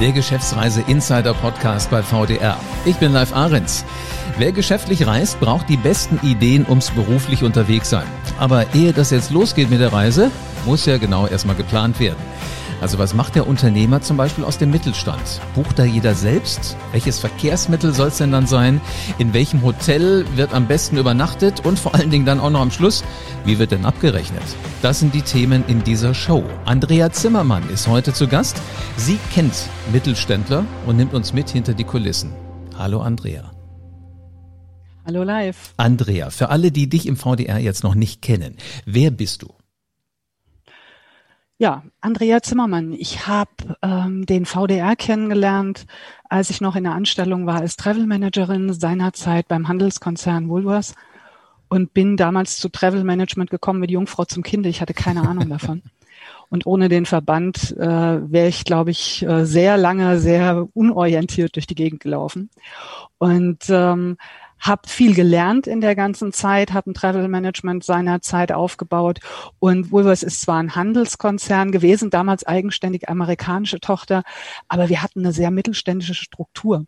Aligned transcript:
der 0.00 0.12
Geschäftsreise 0.12 0.82
Insider 0.88 1.34
Podcast 1.34 1.90
bei 1.90 2.02
VDR. 2.02 2.58
Ich 2.84 2.96
bin 2.96 3.12
Live 3.12 3.34
Ahrens. 3.34 3.84
Wer 4.38 4.50
geschäftlich 4.50 5.06
reist, 5.06 5.38
braucht 5.38 5.68
die 5.68 5.76
besten 5.76 6.18
Ideen 6.26 6.66
ums 6.68 6.90
beruflich 6.90 7.44
unterwegs 7.44 7.90
sein. 7.90 8.06
Aber 8.38 8.74
ehe 8.74 8.92
das 8.92 9.10
jetzt 9.10 9.30
losgeht 9.30 9.70
mit 9.70 9.80
der 9.80 9.92
Reise, 9.92 10.30
muss 10.66 10.86
ja 10.86 10.98
genau 10.98 11.26
erstmal 11.26 11.54
geplant 11.54 12.00
werden. 12.00 12.18
Also 12.84 12.98
was 12.98 13.14
macht 13.14 13.34
der 13.34 13.46
Unternehmer 13.46 14.02
zum 14.02 14.18
Beispiel 14.18 14.44
aus 14.44 14.58
dem 14.58 14.70
Mittelstand? 14.70 15.40
Bucht 15.54 15.78
da 15.78 15.84
jeder 15.84 16.14
selbst? 16.14 16.76
Welches 16.92 17.18
Verkehrsmittel 17.18 17.94
soll 17.94 18.08
es 18.08 18.18
denn 18.18 18.30
dann 18.30 18.46
sein? 18.46 18.78
In 19.16 19.32
welchem 19.32 19.62
Hotel 19.62 20.26
wird 20.36 20.52
am 20.52 20.68
besten 20.68 20.98
übernachtet? 20.98 21.64
Und 21.64 21.78
vor 21.78 21.94
allen 21.94 22.10
Dingen 22.10 22.26
dann 22.26 22.40
auch 22.40 22.50
noch 22.50 22.60
am 22.60 22.70
Schluss, 22.70 23.02
wie 23.46 23.58
wird 23.58 23.70
denn 23.70 23.86
abgerechnet? 23.86 24.42
Das 24.82 25.00
sind 25.00 25.14
die 25.14 25.22
Themen 25.22 25.64
in 25.66 25.82
dieser 25.82 26.12
Show. 26.12 26.44
Andrea 26.66 27.10
Zimmermann 27.10 27.66
ist 27.70 27.88
heute 27.88 28.12
zu 28.12 28.28
Gast. 28.28 28.60
Sie 28.98 29.18
kennt 29.32 29.54
Mittelständler 29.90 30.66
und 30.84 30.98
nimmt 30.98 31.14
uns 31.14 31.32
mit 31.32 31.48
hinter 31.48 31.72
die 31.72 31.84
Kulissen. 31.84 32.34
Hallo 32.76 33.00
Andrea. 33.00 33.50
Hallo 35.06 35.22
live. 35.22 35.72
Andrea, 35.78 36.28
für 36.28 36.50
alle, 36.50 36.70
die 36.70 36.90
dich 36.90 37.06
im 37.06 37.16
VDR 37.16 37.56
jetzt 37.56 37.82
noch 37.82 37.94
nicht 37.94 38.20
kennen, 38.20 38.58
wer 38.84 39.10
bist 39.10 39.40
du? 39.40 39.54
Ja, 41.58 41.84
Andrea 42.00 42.42
Zimmermann. 42.42 42.92
Ich 42.92 43.28
habe 43.28 43.76
ähm, 43.80 44.26
den 44.26 44.44
VDR 44.44 44.96
kennengelernt, 44.96 45.86
als 46.28 46.50
ich 46.50 46.60
noch 46.60 46.74
in 46.74 46.82
der 46.82 46.94
Anstellung 46.94 47.46
war 47.46 47.60
als 47.60 47.76
Travel 47.76 48.06
Managerin 48.06 48.72
seinerzeit 48.72 49.46
beim 49.46 49.68
Handelskonzern 49.68 50.48
Woolworths 50.48 50.94
und 51.68 51.94
bin 51.94 52.16
damals 52.16 52.58
zu 52.58 52.68
Travel 52.70 53.04
Management 53.04 53.50
gekommen 53.50 53.78
mit 53.78 53.92
Jungfrau 53.92 54.24
zum 54.24 54.42
Kind. 54.42 54.66
Ich 54.66 54.80
hatte 54.80 54.94
keine 54.94 55.28
Ahnung 55.28 55.48
davon. 55.48 55.82
Und 56.50 56.66
ohne 56.66 56.88
den 56.88 57.04
Verband 57.04 57.72
äh, 57.78 57.80
wäre 58.30 58.46
ich, 58.48 58.64
glaube 58.64 58.90
ich, 58.90 59.26
äh, 59.26 59.44
sehr 59.44 59.76
lange, 59.76 60.18
sehr 60.20 60.68
unorientiert 60.74 61.56
durch 61.56 61.66
die 61.66 61.74
Gegend 61.74 62.00
gelaufen. 62.00 62.48
Und 63.18 63.64
ähm, 63.70 64.18
habe 64.58 64.88
viel 64.88 65.14
gelernt 65.14 65.66
in 65.66 65.80
der 65.80 65.94
ganzen 65.94 66.32
Zeit, 66.32 66.72
habe 66.72 66.90
ein 66.90 66.94
Travel 66.94 67.28
Management 67.28 67.84
seiner 67.84 68.20
Zeit 68.22 68.52
aufgebaut 68.52 69.20
und 69.58 69.92
Woolworths 69.92 70.22
ist 70.22 70.40
zwar 70.40 70.58
ein 70.58 70.74
Handelskonzern 70.74 71.72
gewesen, 71.72 72.10
damals 72.10 72.46
eigenständig 72.46 73.08
amerikanische 73.08 73.80
Tochter, 73.80 74.22
aber 74.68 74.88
wir 74.88 75.02
hatten 75.02 75.20
eine 75.20 75.32
sehr 75.32 75.50
mittelständische 75.50 76.14
Struktur. 76.14 76.86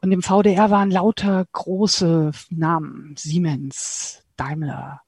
Und 0.00 0.12
im 0.12 0.22
VDR 0.22 0.70
waren 0.70 0.90
lauter 0.90 1.46
große 1.52 2.32
Namen, 2.50 3.14
Siemens, 3.16 4.22
Daimler, 4.36 5.02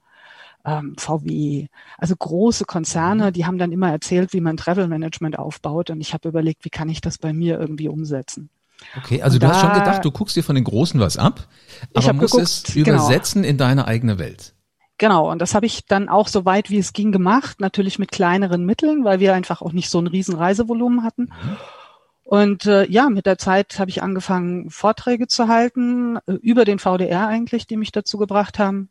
ähm, 0.64 0.95
VW, 0.98 1.69
also 1.97 2.14
große 2.17 2.64
Konzerne, 2.64 3.33
die 3.33 3.47
haben 3.47 3.58
dann 3.58 3.72
immer 3.72 3.91
erzählt, 3.91 4.33
wie 4.33 4.41
man 4.41 4.56
Travel 4.56 4.89
Management 4.89 5.39
aufbaut 5.39 5.91
und 5.91 6.00
ich 6.00 6.12
habe 6.12 6.28
überlegt, 6.28 6.64
wie 6.64 6.70
kann 6.70 6.89
ich 6.89 7.00
das 7.00 7.19
bei 7.19 7.33
mir 7.33 7.58
irgendwie 7.58 7.89
umsetzen. 7.89 8.50
Okay, 8.98 9.23
also 9.23 9.36
und 9.36 9.42
du 9.42 9.47
da, 9.47 9.55
hast 9.55 9.61
schon 9.61 9.73
gedacht, 9.73 10.05
du 10.05 10.11
guckst 10.11 10.36
dir 10.36 10.42
von 10.42 10.55
den 10.55 10.64
Großen 10.64 10.98
was 11.00 11.17
ab, 11.17 11.48
aber 11.95 12.12
musst 12.12 12.33
geguckt, 12.33 12.48
es 12.48 12.75
genau. 12.75 12.89
übersetzen 12.89 13.42
genau. 13.42 13.50
in 13.50 13.59
deine 13.59 13.86
eigene 13.86 14.19
Welt. 14.19 14.55
Genau, 14.98 15.31
und 15.31 15.41
das 15.41 15.55
habe 15.55 15.64
ich 15.64 15.86
dann 15.86 16.09
auch 16.09 16.28
so 16.28 16.45
weit 16.45 16.69
wie 16.69 16.78
es 16.78 16.92
ging 16.92 17.11
gemacht, 17.11 17.61
natürlich 17.61 17.98
mit 17.98 18.12
kleineren 18.12 18.67
Mitteln, 18.67 19.05
weil 19.05 19.19
wir 19.19 19.34
einfach 19.34 19.62
auch 19.62 19.73
nicht 19.73 19.89
so 19.89 19.98
ein 19.98 20.06
riesen 20.06 20.34
Reisevolumen 20.34 21.03
hatten. 21.03 21.23
Mhm. 21.23 21.56
Und 22.23 22.67
äh, 22.67 22.86
ja, 22.89 23.08
mit 23.08 23.27
der 23.27 23.39
Zeit 23.39 23.78
habe 23.78 23.91
ich 23.91 24.03
angefangen, 24.03 24.70
Vorträge 24.70 25.27
zu 25.27 25.48
halten, 25.48 26.19
äh, 26.27 26.33
über 26.42 26.64
den 26.64 26.78
VDR 26.78 27.27
eigentlich, 27.27 27.67
die 27.67 27.77
mich 27.77 27.92
dazu 27.92 28.19
gebracht 28.19 28.58
haben, 28.58 28.91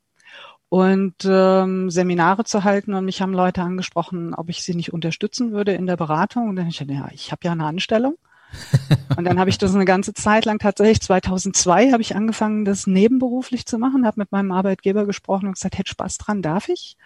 und 0.70 1.16
ähm, 1.26 1.90
Seminare 1.90 2.44
zu 2.44 2.64
halten. 2.64 2.94
Und 2.94 3.06
mich 3.06 3.22
haben 3.22 3.34
Leute 3.34 3.62
angesprochen, 3.62 4.34
ob 4.36 4.50
ich 4.50 4.64
sie 4.64 4.76
nicht 4.76 4.94
unterstützen 4.94 5.52
würde 5.52 5.74
in 5.74 5.88
der 5.88 5.98
Beratung. 5.98 6.48
Und 6.50 6.56
dann 6.56 6.66
habe 6.66 6.72
ich 6.72 6.80
gesagt, 6.80 6.92
ja, 6.92 7.10
ich 7.14 7.32
habe 7.32 7.42
ja 7.44 7.52
eine 7.52 7.66
Anstellung. 7.66 8.18
Und 9.18 9.26
dann 9.26 9.40
habe 9.40 9.50
ich 9.50 9.58
das 9.58 9.76
eine 9.76 9.86
ganze 9.86 10.14
Zeit 10.14 10.46
lang 10.46 10.60
tatsächlich, 10.60 11.02
2002 11.02 11.92
habe 11.92 12.02
ich 12.02 12.16
angefangen, 12.16 12.66
das 12.66 12.88
nebenberuflich 12.88 13.66
zu 13.66 13.78
machen, 13.78 14.06
habe 14.06 14.20
mit 14.20 14.32
meinem 14.32 14.52
Arbeitgeber 14.52 15.06
gesprochen 15.06 15.48
und 15.48 15.54
gesagt, 15.54 15.78
hätte 15.78 15.90
Spaß 15.90 16.18
dran, 16.18 16.42
darf 16.42 16.70
ich? 16.70 16.98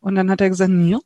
Und 0.00 0.14
dann 0.14 0.30
hat 0.30 0.40
er 0.40 0.48
gesagt, 0.48 0.70
ja. 0.70 0.98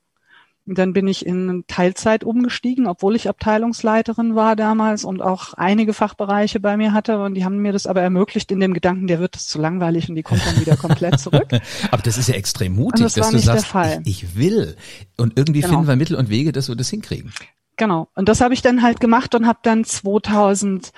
Und 0.67 0.79
dann 0.79 0.95
bin 0.95 1.07
ich 1.07 1.27
in 1.27 1.65
Teilzeit 1.67 2.25
umgestiegen, 2.25 2.87
obwohl 2.87 3.17
ich 3.17 3.29
Abteilungsleiterin 3.29 4.35
war 4.35 4.57
damals 4.57 5.05
und 5.05 5.21
auch 5.21 5.53
einige 5.53 5.93
Fachbereiche 5.93 6.59
bei 6.59 6.79
mir 6.79 6.95
hatte. 6.95 7.19
Und 7.23 7.35
die 7.35 7.45
haben 7.45 7.59
mir 7.59 7.73
das 7.73 7.87
aber 7.87 8.01
ermöglicht 8.01 8.51
in 8.51 8.61
dem 8.61 8.73
Gedanken, 8.73 9.07
der 9.07 9.21
wird 9.21 9.37
es 9.37 9.47
zu 9.47 9.61
langweilig 9.61 10.09
und 10.09 10.15
die 10.15 10.23
kommt 10.23 10.41
dann 10.47 10.59
wieder 10.59 10.79
komplett 10.79 11.21
zurück. 11.21 11.49
aber 11.91 12.03
das 12.03 12.17
ist 12.17 12.31
ja 12.31 12.35
extrem 12.35 12.77
mutig, 12.77 13.05
das 13.05 13.13
dass 13.13 13.31
du 13.31 13.39
sagst, 13.39 13.75
ich, 14.05 14.23
ich, 14.23 14.37
will. 14.37 14.75
Und 15.19 15.35
irgendwie 15.37 15.61
genau. 15.61 15.75
finden 15.75 15.89
wir 15.89 15.97
Mittel 15.97 16.17
und 16.17 16.31
Wege, 16.31 16.51
dass 16.51 16.69
wir 16.69 16.77
das 16.77 16.89
hinkriegen. 16.89 17.31
Genau. 17.77 18.09
Und 18.15 18.29
das 18.29 18.41
habe 18.41 18.55
ich 18.55 18.63
dann 18.63 18.83
halt 18.83 19.01
gemacht 19.01 19.35
und 19.35 19.47
habe 19.47 19.59
dann 19.63 19.85
2002 19.85 20.93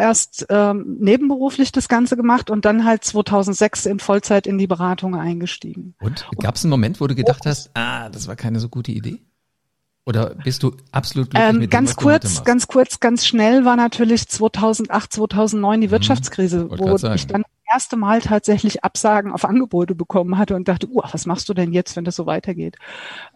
erst 0.00 0.46
ähm, 0.48 0.96
nebenberuflich 0.98 1.72
das 1.72 1.88
Ganze 1.88 2.16
gemacht 2.16 2.50
und 2.50 2.64
dann 2.64 2.84
halt 2.84 3.04
2006 3.04 3.86
in 3.86 3.98
Vollzeit 3.98 4.46
in 4.46 4.58
die 4.58 4.66
Beratung 4.66 5.14
eingestiegen. 5.14 5.94
Und 6.00 6.26
gab 6.38 6.54
es 6.56 6.64
einen 6.64 6.70
Moment, 6.70 7.00
wo 7.00 7.06
du 7.06 7.14
gedacht 7.14 7.46
hast, 7.46 7.70
ah, 7.74 8.08
das 8.08 8.28
war 8.28 8.36
keine 8.36 8.60
so 8.60 8.68
gute 8.68 8.92
Idee? 8.92 9.20
Oder 10.06 10.36
bist 10.36 10.62
du 10.62 10.72
absolut 10.92 11.30
glücklich 11.30 11.50
ähm, 11.50 11.58
mit 11.58 11.64
dem, 11.64 11.70
Ganz 11.70 11.96
kurz, 11.96 12.44
ganz 12.44 12.68
kurz, 12.68 13.00
ganz 13.00 13.26
schnell 13.26 13.64
war 13.64 13.74
natürlich 13.74 14.28
2008, 14.28 15.12
2009 15.12 15.80
die 15.80 15.86
mhm. 15.88 15.90
Wirtschaftskrise, 15.90 16.64
mhm, 16.64 16.78
wo 16.78 16.94
ich 17.12 17.26
dann 17.26 17.44
erste 17.72 17.96
Mal 17.96 18.20
tatsächlich 18.20 18.84
Absagen 18.84 19.32
auf 19.32 19.44
Angebote 19.44 19.94
bekommen 19.94 20.38
hatte 20.38 20.54
und 20.56 20.68
dachte, 20.68 20.88
uh, 20.88 21.02
was 21.10 21.26
machst 21.26 21.48
du 21.48 21.54
denn 21.54 21.72
jetzt, 21.72 21.96
wenn 21.96 22.04
das 22.04 22.16
so 22.16 22.26
weitergeht? 22.26 22.76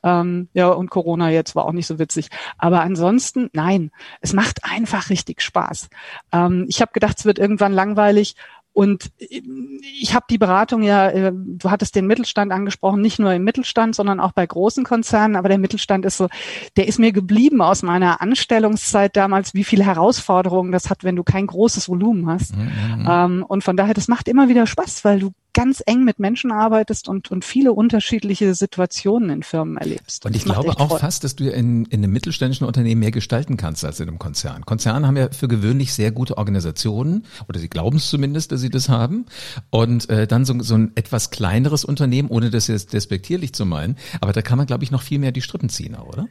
Ähm, 0.03 0.49
ja, 0.55 0.69
und 0.69 0.91
Corona 0.91 1.31
jetzt 1.31 1.55
war 1.57 1.67
auch 1.67 1.73
nicht 1.73 1.87
so 1.87 1.99
witzig. 1.99 2.31
Aber 2.59 2.83
ansonsten, 2.83 3.51
nein, 3.53 3.91
es 4.21 4.33
macht 4.33 4.65
einfach 4.65 5.11
richtig 5.11 5.43
Spaß. 5.43 5.89
Ähm, 6.33 6.67
ich 6.69 6.81
habe 6.81 6.93
gedacht, 6.93 7.19
es 7.19 7.25
wird 7.25 7.39
irgendwann 7.39 7.73
langweilig. 7.73 8.37
Und 8.73 9.11
ich 9.19 10.15
habe 10.15 10.27
die 10.31 10.39
Beratung 10.39 10.83
ja, 10.83 11.09
äh, 11.09 11.33
du 11.35 11.71
hattest 11.71 11.97
den 11.97 12.07
Mittelstand 12.07 12.53
angesprochen, 12.53 13.03
nicht 13.03 13.19
nur 13.19 13.33
im 13.33 13.43
Mittelstand, 13.43 13.95
sondern 13.95 14.21
auch 14.21 14.33
bei 14.33 14.47
großen 14.47 14.85
Konzernen. 14.85 15.37
Aber 15.37 15.49
der 15.49 15.59
Mittelstand 15.59 16.05
ist 16.07 16.17
so, 16.17 16.29
der 16.77 16.87
ist 16.87 16.99
mir 16.99 17.13
geblieben 17.13 17.63
aus 17.63 17.83
meiner 17.83 18.21
Anstellungszeit 18.21 19.17
damals, 19.17 19.55
wie 19.55 19.65
viele 19.65 19.85
Herausforderungen 19.85 20.71
das 20.71 20.89
hat, 20.89 21.03
wenn 21.03 21.17
du 21.17 21.25
kein 21.25 21.47
großes 21.47 21.89
Volumen 21.89 22.29
hast. 22.29 22.57
Mhm. 22.57 22.63
mhm. 22.63 23.07
Ähm, 23.09 23.45
und 23.47 23.65
von 23.65 23.77
daher, 23.77 23.95
das 23.95 24.09
macht 24.09 24.29
immer 24.29 24.49
wieder 24.49 24.67
Spaß, 24.67 25.05
weil 25.05 25.19
du 25.19 25.33
ganz 25.53 25.83
eng 25.87 26.05
mit 26.05 26.19
Menschen 26.19 26.53
arbeitest 26.53 27.09
und, 27.09 27.31
und 27.31 27.45
viele 27.45 27.73
unterschiedliche 27.73 28.55
Situationen 28.55 29.31
in 29.31 29.43
Firmen 29.43 29.77
erlebst. 29.77 30.25
Und 30.27 30.37
ich 30.37 30.45
glaube 30.45 30.71
auch 30.71 30.89
Freude. 30.89 31.01
fast, 31.01 31.25
dass 31.25 31.37
du 31.37 31.49
in, 31.49 31.85
in 31.87 32.03
einem 32.05 32.13
mittelständischen 32.13 32.67
Unternehmen 32.67 33.01
mehr 33.01 33.11
gestalten 33.11 33.57
kannst 33.57 33.85
als 33.85 34.01
in 34.01 34.09
einem 34.09 34.19
Konzern. 34.19 34.65
Konzerne 34.65 35.07
haben 35.07 35.17
ja 35.17 35.31
für 35.31 35.49
gewöhnlich 35.49 35.93
sehr 35.93 36.13
gute 36.13 36.39
Organisationen 36.39 37.25
oder 37.49 37.59
sie 37.59 37.69
glauben 37.69 37.97
es 37.99 38.09
zumindest, 38.09 38.53
dass 38.53 38.61
sie 38.61 38.71
das 38.71 38.89
haben. 38.89 39.27
Und 39.71 40.09
äh, 40.11 40.27
dann 40.27 40.45
so, 40.45 40.61
so 40.61 40.75
ein 40.75 40.93
etwas 40.95 41.31
kleineres 41.31 41.85
Unternehmen, 41.85 42.29
ohne 42.29 42.51
das 42.51 42.67
jetzt 42.67 42.93
despektierlich 42.93 43.53
zu 43.53 43.67
meinen, 43.67 43.97
aber 44.21 44.33
da 44.33 44.43
kann 44.43 44.59
man, 44.59 44.67
glaube 44.67 44.85
ich, 44.85 44.91
noch 44.91 45.03
viel 45.03 45.19
mehr 45.19 45.33
die 45.33 45.43
Strippen 45.43 45.69
ziehen, 45.69 45.95
oder? 45.95 46.29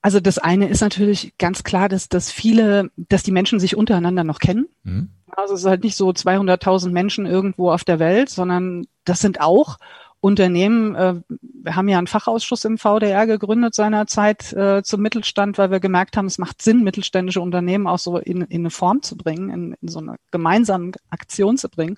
Also 0.00 0.20
das 0.20 0.38
eine 0.38 0.68
ist 0.68 0.80
natürlich 0.80 1.34
ganz 1.38 1.64
klar, 1.64 1.88
dass, 1.88 2.08
dass 2.08 2.30
viele, 2.30 2.90
dass 2.96 3.24
die 3.24 3.32
Menschen 3.32 3.58
sich 3.58 3.76
untereinander 3.76 4.24
noch 4.24 4.38
kennen. 4.38 4.68
Mhm. 4.84 5.10
Also 5.30 5.54
es 5.54 5.60
ist 5.60 5.66
halt 5.66 5.84
nicht 5.84 5.96
so 5.96 6.10
200.000 6.10 6.90
Menschen 6.90 7.26
irgendwo 7.26 7.70
auf 7.70 7.84
der 7.84 7.98
Welt, 7.98 8.28
sondern 8.28 8.86
das 9.04 9.20
sind 9.20 9.40
auch 9.40 9.78
Unternehmen. 10.20 10.94
Äh, 10.94 11.14
wir 11.28 11.76
haben 11.76 11.88
ja 11.88 11.98
einen 11.98 12.06
Fachausschuss 12.06 12.64
im 12.64 12.78
VDR 12.78 13.26
gegründet 13.26 13.74
seinerzeit 13.74 14.52
äh, 14.52 14.82
zum 14.82 15.00
Mittelstand, 15.00 15.58
weil 15.58 15.70
wir 15.70 15.80
gemerkt 15.80 16.16
haben, 16.16 16.26
es 16.26 16.38
macht 16.38 16.62
Sinn, 16.62 16.82
mittelständische 16.82 17.40
Unternehmen 17.40 17.86
auch 17.86 17.98
so 17.98 18.18
in, 18.18 18.42
in 18.42 18.62
eine 18.62 18.70
Form 18.70 19.02
zu 19.02 19.16
bringen, 19.16 19.50
in, 19.50 19.76
in 19.80 19.88
so 19.88 19.98
eine 19.98 20.16
gemeinsame 20.30 20.92
Aktion 21.10 21.56
zu 21.56 21.68
bringen. 21.68 21.96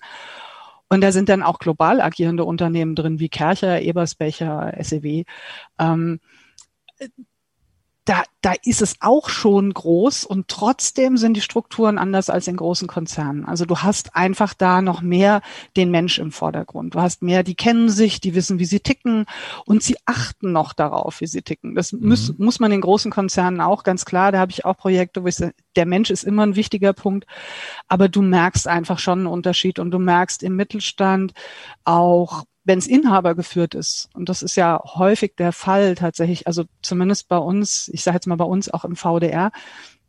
Und 0.89 1.01
da 1.01 1.11
sind 1.11 1.29
dann 1.29 1.41
auch 1.41 1.59
global 1.59 2.01
agierende 2.01 2.43
Unternehmen 2.43 2.95
drin, 2.95 3.19
wie 3.19 3.29
Kercher, 3.29 3.81
Ebersbecher, 3.81 4.73
SEW. 4.81 5.23
Ähm, 5.79 6.19
da, 8.05 8.23
da 8.41 8.53
ist 8.63 8.81
es 8.81 8.95
auch 8.99 9.29
schon 9.29 9.71
groß 9.71 10.25
und 10.25 10.47
trotzdem 10.47 11.17
sind 11.17 11.35
die 11.35 11.41
Strukturen 11.41 11.99
anders 11.99 12.31
als 12.31 12.47
in 12.47 12.55
großen 12.55 12.87
Konzernen. 12.87 13.45
Also 13.45 13.65
du 13.65 13.77
hast 13.77 14.15
einfach 14.15 14.55
da 14.55 14.81
noch 14.81 15.03
mehr 15.03 15.41
den 15.77 15.91
Mensch 15.91 16.17
im 16.17 16.31
Vordergrund. 16.31 16.95
Du 16.95 17.01
hast 17.01 17.21
mehr, 17.21 17.43
die 17.43 17.53
kennen 17.53 17.89
sich, 17.89 18.19
die 18.19 18.33
wissen, 18.33 18.57
wie 18.57 18.65
sie 18.65 18.79
ticken 18.79 19.27
und 19.65 19.83
sie 19.83 19.97
achten 20.05 20.51
noch 20.51 20.73
darauf, 20.73 21.21
wie 21.21 21.27
sie 21.27 21.43
ticken. 21.43 21.75
Das 21.75 21.91
mhm. 21.91 22.09
muss, 22.09 22.33
muss 22.39 22.59
man 22.59 22.71
in 22.71 22.81
großen 22.81 23.11
Konzernen 23.11 23.61
auch 23.61 23.83
ganz 23.83 24.03
klar. 24.03 24.31
Da 24.31 24.39
habe 24.39 24.51
ich 24.51 24.65
auch 24.65 24.77
Projekte, 24.77 25.23
wo 25.23 25.27
ich 25.27 25.35
sage, 25.35 25.53
der 25.75 25.85
Mensch 25.85 26.09
ist 26.09 26.23
immer 26.23 26.43
ein 26.43 26.55
wichtiger 26.55 26.93
Punkt, 26.93 27.27
aber 27.87 28.09
du 28.09 28.23
merkst 28.23 28.67
einfach 28.67 28.97
schon 28.97 29.19
einen 29.19 29.27
Unterschied 29.27 29.77
und 29.77 29.91
du 29.91 29.99
merkst 29.99 30.41
im 30.41 30.55
Mittelstand 30.55 31.33
auch 31.83 32.45
wenn 32.63 32.79
es 32.79 32.87
Inhaber 32.87 33.35
geführt 33.35 33.75
ist, 33.75 34.09
und 34.13 34.29
das 34.29 34.43
ist 34.43 34.55
ja 34.55 34.81
häufig 34.83 35.35
der 35.37 35.51
Fall 35.51 35.95
tatsächlich, 35.95 36.47
also 36.47 36.65
zumindest 36.81 37.27
bei 37.27 37.37
uns, 37.37 37.89
ich 37.93 38.03
sage 38.03 38.15
jetzt 38.15 38.27
mal 38.27 38.35
bei 38.35 38.45
uns 38.45 38.69
auch 38.71 38.85
im 38.85 38.95
VDR, 38.95 39.51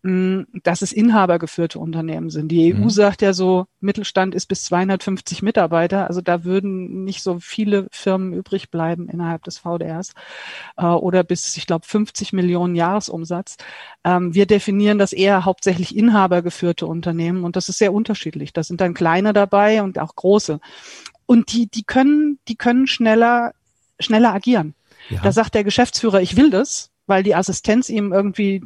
dass 0.04 0.82
es 0.82 0.92
inhabergeführte 0.92 1.78
Unternehmen 1.78 2.28
sind. 2.28 2.48
Die 2.48 2.74
EU 2.74 2.78
mhm. 2.78 2.90
sagt 2.90 3.22
ja 3.22 3.32
so, 3.32 3.66
Mittelstand 3.78 4.34
ist 4.34 4.46
bis 4.46 4.64
250 4.64 5.42
Mitarbeiter. 5.42 6.08
Also 6.08 6.20
da 6.20 6.42
würden 6.42 7.04
nicht 7.04 7.22
so 7.22 7.38
viele 7.38 7.86
Firmen 7.92 8.32
übrig 8.32 8.72
bleiben 8.72 9.08
innerhalb 9.08 9.44
des 9.44 9.58
VDRs 9.58 10.14
äh, 10.76 10.86
oder 10.86 11.22
bis, 11.22 11.56
ich 11.56 11.68
glaube, 11.68 11.86
50 11.86 12.32
Millionen 12.32 12.74
Jahresumsatz. 12.74 13.58
Ähm, 14.02 14.34
wir 14.34 14.46
definieren 14.46 14.98
das 14.98 15.12
eher 15.12 15.44
hauptsächlich 15.44 15.96
inhabergeführte 15.96 16.84
Unternehmen 16.84 17.44
und 17.44 17.54
das 17.54 17.68
ist 17.68 17.78
sehr 17.78 17.92
unterschiedlich. 17.92 18.52
Da 18.52 18.64
sind 18.64 18.80
dann 18.80 18.94
kleine 18.94 19.32
dabei 19.32 19.84
und 19.84 20.00
auch 20.00 20.16
große. 20.16 20.58
Und 21.32 21.50
die, 21.50 21.66
die 21.66 21.82
können, 21.82 22.38
die 22.46 22.56
können 22.56 22.86
schneller, 22.86 23.54
schneller 23.98 24.34
agieren. 24.34 24.74
Ja. 25.08 25.22
Da 25.22 25.32
sagt 25.32 25.54
der 25.54 25.64
Geschäftsführer, 25.64 26.20
ich 26.20 26.36
will 26.36 26.50
das, 26.50 26.90
weil 27.06 27.22
die 27.22 27.34
Assistenz 27.34 27.88
ihm 27.88 28.12
irgendwie 28.12 28.60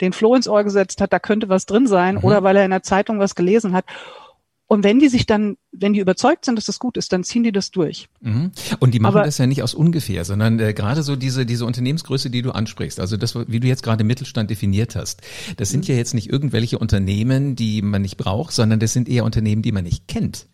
den 0.00 0.12
Floh 0.12 0.36
ins 0.36 0.46
Ohr 0.46 0.62
gesetzt 0.62 1.00
hat, 1.00 1.12
da 1.12 1.18
könnte 1.18 1.48
was 1.48 1.66
drin 1.66 1.88
sein, 1.88 2.14
mhm. 2.14 2.22
oder 2.22 2.44
weil 2.44 2.56
er 2.56 2.64
in 2.64 2.70
der 2.70 2.84
Zeitung 2.84 3.18
was 3.18 3.34
gelesen 3.34 3.72
hat. 3.72 3.86
Und 4.68 4.84
wenn 4.84 5.00
die 5.00 5.08
sich 5.08 5.26
dann, 5.26 5.56
wenn 5.72 5.94
die 5.94 5.98
überzeugt 5.98 6.44
sind, 6.44 6.54
dass 6.54 6.66
das 6.66 6.78
gut 6.78 6.96
ist, 6.96 7.12
dann 7.12 7.24
ziehen 7.24 7.42
die 7.42 7.50
das 7.50 7.72
durch. 7.72 8.08
Mhm. 8.20 8.52
Und 8.78 8.94
die 8.94 9.00
machen 9.00 9.16
Aber, 9.16 9.24
das 9.24 9.38
ja 9.38 9.48
nicht 9.48 9.64
aus 9.64 9.74
ungefähr, 9.74 10.24
sondern 10.24 10.60
äh, 10.60 10.74
gerade 10.74 11.02
so 11.02 11.16
diese 11.16 11.44
diese 11.44 11.66
Unternehmensgröße, 11.66 12.30
die 12.30 12.42
du 12.42 12.52
ansprichst, 12.52 13.00
also 13.00 13.16
das, 13.16 13.34
wie 13.34 13.58
du 13.58 13.66
jetzt 13.66 13.82
gerade 13.82 14.04
Mittelstand 14.04 14.48
definiert 14.48 14.94
hast, 14.94 15.22
das 15.56 15.70
sind 15.70 15.88
mhm. 15.88 15.94
ja 15.94 15.98
jetzt 15.98 16.14
nicht 16.14 16.30
irgendwelche 16.30 16.78
Unternehmen, 16.78 17.56
die 17.56 17.82
man 17.82 18.00
nicht 18.00 18.16
braucht, 18.16 18.52
sondern 18.52 18.78
das 18.78 18.92
sind 18.92 19.08
eher 19.08 19.24
Unternehmen, 19.24 19.62
die 19.62 19.72
man 19.72 19.82
nicht 19.82 20.06
kennt. 20.06 20.46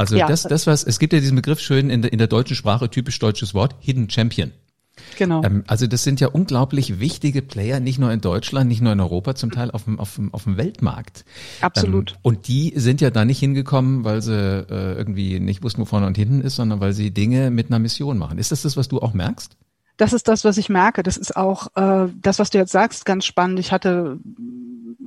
Also 0.00 0.16
ja. 0.16 0.26
das, 0.26 0.44
das 0.44 0.66
was, 0.66 0.82
es 0.82 0.98
gibt 0.98 1.12
ja 1.12 1.20
diesen 1.20 1.36
Begriff 1.36 1.60
schön 1.60 1.90
in 1.90 2.00
der, 2.00 2.10
in 2.10 2.16
der 2.16 2.26
deutschen 2.26 2.56
Sprache, 2.56 2.88
typisch 2.88 3.18
deutsches 3.18 3.52
Wort, 3.52 3.76
Hidden 3.80 4.08
Champion. 4.08 4.50
Genau. 5.18 5.42
Ähm, 5.44 5.62
also 5.66 5.86
das 5.86 6.04
sind 6.04 6.20
ja 6.20 6.28
unglaublich 6.28 7.00
wichtige 7.00 7.42
Player, 7.42 7.80
nicht 7.80 7.98
nur 7.98 8.10
in 8.10 8.22
Deutschland, 8.22 8.68
nicht 8.68 8.80
nur 8.80 8.94
in 8.94 9.00
Europa, 9.00 9.34
zum 9.34 9.50
Teil 9.50 9.70
auf 9.70 9.84
dem, 9.84 10.00
auf 10.00 10.14
dem, 10.14 10.32
auf 10.32 10.44
dem 10.44 10.56
Weltmarkt. 10.56 11.26
Absolut. 11.60 12.12
Ähm, 12.12 12.16
und 12.22 12.48
die 12.48 12.72
sind 12.76 13.02
ja 13.02 13.10
da 13.10 13.26
nicht 13.26 13.40
hingekommen, 13.40 14.04
weil 14.04 14.22
sie 14.22 14.32
äh, 14.32 14.94
irgendwie 14.94 15.38
nicht 15.38 15.62
wussten, 15.62 15.82
wo 15.82 15.84
vorne 15.84 16.06
und 16.06 16.16
hinten 16.16 16.40
ist, 16.40 16.56
sondern 16.56 16.80
weil 16.80 16.94
sie 16.94 17.10
Dinge 17.10 17.50
mit 17.50 17.66
einer 17.66 17.78
Mission 17.78 18.16
machen. 18.16 18.38
Ist 18.38 18.52
das 18.52 18.62
das, 18.62 18.78
was 18.78 18.88
du 18.88 19.00
auch 19.00 19.12
merkst? 19.12 19.54
Das 20.00 20.14
ist 20.14 20.28
das, 20.28 20.46
was 20.46 20.56
ich 20.56 20.70
merke. 20.70 21.02
Das 21.02 21.18
ist 21.18 21.36
auch 21.36 21.66
äh, 21.76 22.08
das, 22.22 22.38
was 22.38 22.48
du 22.48 22.56
jetzt 22.56 22.72
sagst, 22.72 23.04
ganz 23.04 23.26
spannend. 23.26 23.58
Ich 23.58 23.70
hatte 23.70 24.18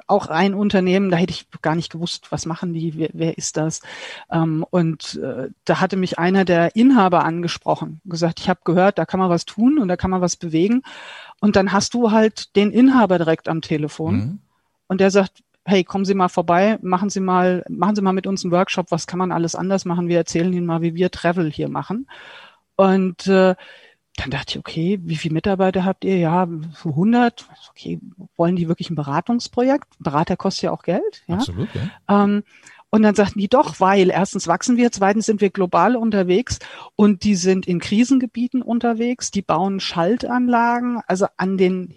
auch 0.05 0.27
ein 0.27 0.53
Unternehmen, 0.53 1.09
da 1.09 1.17
hätte 1.17 1.31
ich 1.31 1.47
gar 1.63 1.73
nicht 1.73 1.91
gewusst, 1.91 2.31
was 2.31 2.45
machen 2.45 2.73
die, 2.73 2.95
wer, 2.95 3.09
wer 3.13 3.35
ist 3.35 3.57
das? 3.57 3.81
Ähm, 4.31 4.63
und 4.69 5.15
äh, 5.15 5.49
da 5.65 5.79
hatte 5.79 5.97
mich 5.97 6.19
einer 6.19 6.45
der 6.45 6.75
Inhaber 6.75 7.25
angesprochen, 7.25 8.01
gesagt, 8.05 8.39
ich 8.39 8.49
habe 8.49 8.59
gehört, 8.65 8.99
da 8.99 9.05
kann 9.05 9.19
man 9.19 9.31
was 9.31 9.45
tun 9.45 9.79
und 9.79 9.87
da 9.87 9.97
kann 9.97 10.11
man 10.11 10.21
was 10.21 10.35
bewegen. 10.35 10.83
Und 11.39 11.55
dann 11.55 11.71
hast 11.71 11.95
du 11.95 12.11
halt 12.11 12.55
den 12.55 12.69
Inhaber 12.69 13.17
direkt 13.17 13.47
am 13.47 13.61
Telefon 13.61 14.15
mhm. 14.15 14.39
und 14.87 15.01
der 15.01 15.09
sagt, 15.09 15.41
hey, 15.65 15.83
kommen 15.83 16.05
Sie 16.05 16.13
mal 16.13 16.29
vorbei, 16.29 16.77
machen 16.83 17.09
Sie 17.09 17.19
mal, 17.19 17.65
machen 17.67 17.95
Sie 17.95 18.03
mal 18.03 18.13
mit 18.13 18.27
uns 18.27 18.43
einen 18.43 18.51
Workshop, 18.51 18.91
was 18.91 19.07
kann 19.07 19.17
man 19.17 19.31
alles 19.31 19.55
anders 19.55 19.85
machen? 19.85 20.07
Wir 20.07 20.17
erzählen 20.17 20.53
Ihnen 20.53 20.67
mal, 20.67 20.83
wie 20.83 20.93
wir 20.93 21.09
Travel 21.09 21.51
hier 21.51 21.69
machen. 21.69 22.07
Und 22.75 23.25
äh, 23.27 23.55
dann 24.17 24.29
dachte 24.29 24.51
ich, 24.51 24.59
okay, 24.59 24.99
wie 25.03 25.15
viele 25.15 25.33
Mitarbeiter 25.33 25.85
habt 25.85 26.05
ihr? 26.05 26.17
Ja, 26.17 26.47
so 26.73 26.89
100. 26.89 27.47
Okay, 27.71 27.99
wollen 28.35 28.55
die 28.55 28.67
wirklich 28.67 28.89
ein 28.89 28.95
Beratungsprojekt? 28.95 29.99
Ein 29.99 30.03
Berater 30.03 30.37
kostet 30.37 30.63
ja 30.63 30.71
auch 30.71 30.83
Geld. 30.83 31.23
Ja? 31.27 31.35
Absolut, 31.35 31.69
ja. 31.73 32.23
Ähm, 32.23 32.43
und 32.91 33.01
dann 33.01 33.15
sagten 33.15 33.39
die 33.39 33.47
doch, 33.47 33.79
weil 33.79 34.11
erstens 34.11 34.47
wachsen 34.47 34.77
wir, 34.77 34.91
zweitens 34.91 35.25
sind 35.25 35.41
wir 35.41 35.49
global 35.49 35.95
unterwegs 35.95 36.59
und 36.95 37.23
die 37.23 37.33
sind 37.33 37.65
in 37.65 37.79
Krisengebieten 37.79 38.61
unterwegs, 38.61 39.31
die 39.31 39.41
bauen 39.41 39.79
Schaltanlagen, 39.79 41.01
also 41.07 41.25
an 41.37 41.57
den 41.57 41.95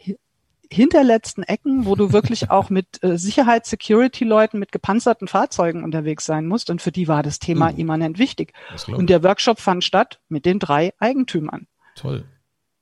hinterletzten 0.72 1.42
Ecken, 1.42 1.84
wo 1.84 1.96
du 1.96 2.14
wirklich 2.14 2.50
auch 2.50 2.70
mit 2.70 3.02
äh, 3.02 3.18
Sicherheits-Security-Leuten 3.18 4.58
mit 4.58 4.72
gepanzerten 4.72 5.28
Fahrzeugen 5.28 5.84
unterwegs 5.84 6.24
sein 6.24 6.46
musst. 6.46 6.70
Und 6.70 6.80
für 6.80 6.92
die 6.92 7.08
war 7.08 7.22
das 7.22 7.40
Thema 7.40 7.72
mhm. 7.72 7.78
immanent 7.78 8.18
wichtig. 8.18 8.54
Und 8.86 9.10
der 9.10 9.22
Workshop 9.22 9.60
fand 9.60 9.84
statt 9.84 10.20
mit 10.30 10.46
den 10.46 10.58
drei 10.58 10.94
Eigentümern. 10.98 11.66
Toll. 11.96 12.24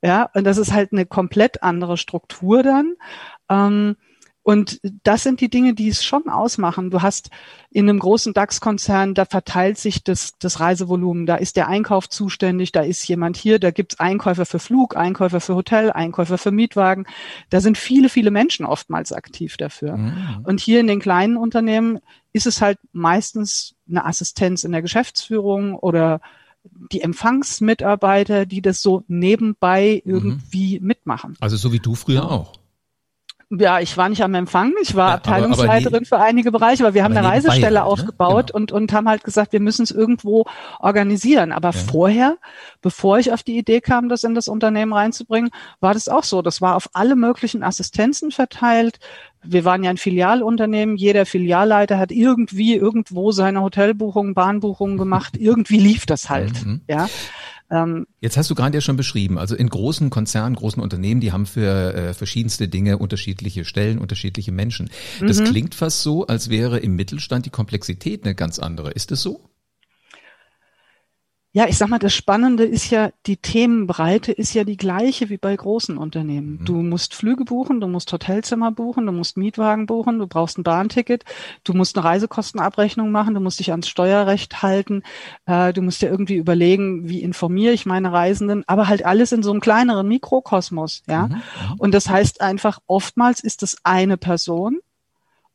Ja, 0.03 0.29
und 0.35 0.43
das 0.43 0.57
ist 0.57 0.71
halt 0.71 0.91
eine 0.91 1.07
komplett 1.07 1.63
andere 1.63 1.97
Struktur 1.97 2.61
dann. 2.61 2.93
Ähm, 3.49 3.95
und 4.47 4.79
das 5.01 5.23
sind 5.23 5.41
die 5.41 5.49
Dinge, 5.49 5.73
die 5.73 5.87
es 5.87 6.05
schon 6.05 6.29
ausmachen. 6.29 6.91
Du 6.91 7.01
hast 7.01 7.31
in 7.71 7.89
einem 7.89 7.97
großen 7.97 8.31
DAX-Konzern, 8.31 9.15
da 9.15 9.25
verteilt 9.25 9.79
sich 9.79 10.03
das, 10.03 10.33
das 10.37 10.59
Reisevolumen. 10.59 11.25
Da 11.25 11.37
ist 11.37 11.55
der 11.55 11.67
Einkauf 11.67 12.07
zuständig, 12.07 12.71
da 12.71 12.81
ist 12.81 13.07
jemand 13.07 13.37
hier, 13.37 13.57
da 13.57 13.71
gibt's 13.71 13.99
Einkäufer 13.99 14.45
für 14.45 14.59
Flug, 14.59 14.95
Einkäufer 14.95 15.41
für 15.41 15.55
Hotel, 15.55 15.89
Einkäufer 15.89 16.37
für 16.37 16.51
Mietwagen. 16.51 17.07
Da 17.49 17.59
sind 17.59 17.75
viele, 17.75 18.07
viele 18.07 18.29
Menschen 18.29 18.67
oftmals 18.67 19.11
aktiv 19.13 19.57
dafür. 19.57 19.97
Mhm. 19.97 20.43
Und 20.43 20.59
hier 20.59 20.79
in 20.79 20.85
den 20.85 20.99
kleinen 20.99 21.37
Unternehmen 21.37 21.97
ist 22.31 22.45
es 22.45 22.61
halt 22.61 22.77
meistens 22.91 23.73
eine 23.89 24.05
Assistenz 24.05 24.63
in 24.63 24.73
der 24.73 24.83
Geschäftsführung 24.83 25.73
oder 25.73 26.21
die 26.91 27.01
Empfangsmitarbeiter, 27.01 28.45
die 28.45 28.61
das 28.61 28.81
so 28.81 29.03
nebenbei 29.07 30.01
mhm. 30.05 30.13
irgendwie 30.13 30.79
mhm. 30.79 30.87
mitmachen. 30.87 31.37
Also 31.39 31.57
so 31.57 31.73
wie 31.73 31.79
du 31.79 31.95
früher 31.95 32.31
auch. 32.31 32.53
Ja, 33.51 33.79
ich 33.79 33.95
war 33.95 34.09
nicht 34.09 34.23
am 34.23 34.33
Empfang, 34.33 34.73
ich 34.81 34.95
war 34.95 35.09
ja, 35.09 35.13
Abteilungsleiterin 35.15 35.87
aber, 35.87 35.97
aber 35.97 36.05
für 36.05 36.19
einige 36.19 36.51
Bereiche, 36.51 36.83
aber 36.83 36.95
wir 36.95 37.03
haben 37.03 37.15
eine 37.15 37.27
Reisestelle 37.27 37.81
halt, 37.81 37.91
aufgebaut 37.91 38.47
genau. 38.47 38.57
und, 38.57 38.71
und 38.71 38.91
haben 38.91 39.07
halt 39.07 39.23
gesagt, 39.23 39.53
wir 39.53 39.59
müssen 39.59 39.83
es 39.83 39.91
irgendwo 39.91 40.45
organisieren. 40.79 41.51
Aber 41.51 41.69
ja. 41.69 41.79
vorher, 41.79 42.37
bevor 42.81 43.19
ich 43.19 43.31
auf 43.31 43.43
die 43.43 43.57
Idee 43.57 43.81
kam, 43.81 44.09
das 44.09 44.23
in 44.23 44.33
das 44.33 44.47
Unternehmen 44.47 44.93
reinzubringen, 44.93 45.51
war 45.79 45.93
das 45.93 46.07
auch 46.09 46.23
so. 46.23 46.41
Das 46.41 46.59
war 46.59 46.75
auf 46.75 46.89
alle 46.93 47.15
möglichen 47.15 47.61
Assistenzen 47.63 48.31
verteilt. 48.31 48.99
Wir 49.43 49.63
waren 49.63 49.83
ja 49.83 49.91
ein 49.91 49.97
Filialunternehmen. 49.97 50.97
Jeder 50.97 51.27
Filialleiter 51.27 51.99
hat 51.99 52.11
irgendwie 52.11 52.75
irgendwo 52.75 53.31
seine 53.31 53.61
Hotelbuchungen, 53.61 54.33
Bahnbuchungen 54.33 54.97
gemacht. 54.97 55.37
irgendwie 55.39 55.77
lief 55.77 56.07
das 56.07 56.31
halt. 56.31 56.65
Mhm. 56.65 56.81
Ja. 56.87 57.07
Ähm, 57.71 58.05
Jetzt 58.21 58.37
hast 58.37 58.49
du 58.49 58.55
gerade 58.55 58.77
ja 58.77 58.81
schon 58.81 58.97
beschrieben, 58.97 59.37
also 59.37 59.55
in 59.55 59.69
großen 59.69 60.09
Konzernen, 60.09 60.55
großen 60.55 60.81
Unternehmen, 60.81 61.21
die 61.21 61.31
haben 61.31 61.45
für 61.45 61.93
äh, 61.93 62.13
verschiedenste 62.13 62.67
Dinge 62.67 62.97
unterschiedliche 62.97 63.65
Stellen, 63.65 63.97
unterschiedliche 63.97 64.51
Menschen. 64.51 64.89
Das 65.19 65.39
mhm. 65.39 65.45
klingt 65.45 65.75
fast 65.75 66.03
so, 66.03 66.27
als 66.27 66.49
wäre 66.49 66.79
im 66.79 66.95
Mittelstand 66.95 67.45
die 67.45 67.49
Komplexität 67.49 68.23
eine 68.23 68.35
ganz 68.35 68.59
andere. 68.59 68.91
Ist 68.91 69.11
es 69.11 69.21
so? 69.21 69.41
Ja, 71.55 71.67
ich 71.69 71.77
sag 71.77 71.87
mal, 71.87 71.99
das 71.99 72.13
Spannende 72.13 72.65
ist 72.65 72.89
ja, 72.89 73.11
die 73.27 73.37
Themenbreite 73.37 74.33
ist 74.33 74.53
ja 74.53 74.65
die 74.65 74.75
gleiche 74.75 75.29
wie 75.29 75.37
bei 75.37 75.55
großen 75.55 75.97
Unternehmen. 75.97 76.57
Mhm. 76.59 76.65
Du 76.65 76.73
musst 76.81 77.15
Flüge 77.15 77.45
buchen, 77.45 77.79
du 77.79 77.87
musst 77.87 78.11
Hotelzimmer 78.11 78.73
buchen, 78.73 79.05
du 79.05 79.13
musst 79.13 79.37
Mietwagen 79.37 79.85
buchen, 79.85 80.19
du 80.19 80.27
brauchst 80.27 80.57
ein 80.57 80.63
Bahnticket, 80.63 81.23
du 81.63 81.73
musst 81.73 81.97
eine 81.97 82.03
Reisekostenabrechnung 82.03 83.09
machen, 83.09 83.35
du 83.35 83.39
musst 83.39 83.59
dich 83.59 83.71
ans 83.71 83.87
Steuerrecht 83.87 84.63
halten, 84.63 85.03
äh, 85.45 85.71
du 85.71 85.81
musst 85.81 86.01
dir 86.01 86.09
irgendwie 86.09 86.35
überlegen, 86.35 87.07
wie 87.07 87.21
informiere 87.21 87.71
ich 87.71 87.85
meine 87.85 88.11
Reisenden, 88.11 88.65
aber 88.67 88.89
halt 88.89 89.05
alles 89.05 89.31
in 89.31 89.41
so 89.41 89.51
einem 89.51 89.61
kleineren 89.61 90.09
Mikrokosmos, 90.09 91.03
ja. 91.07 91.27
Mhm. 91.27 91.41
Und 91.77 91.93
das 91.93 92.09
heißt 92.09 92.41
einfach, 92.41 92.79
oftmals 92.85 93.39
ist 93.39 93.63
es 93.63 93.77
eine 93.85 94.17
Person, 94.17 94.81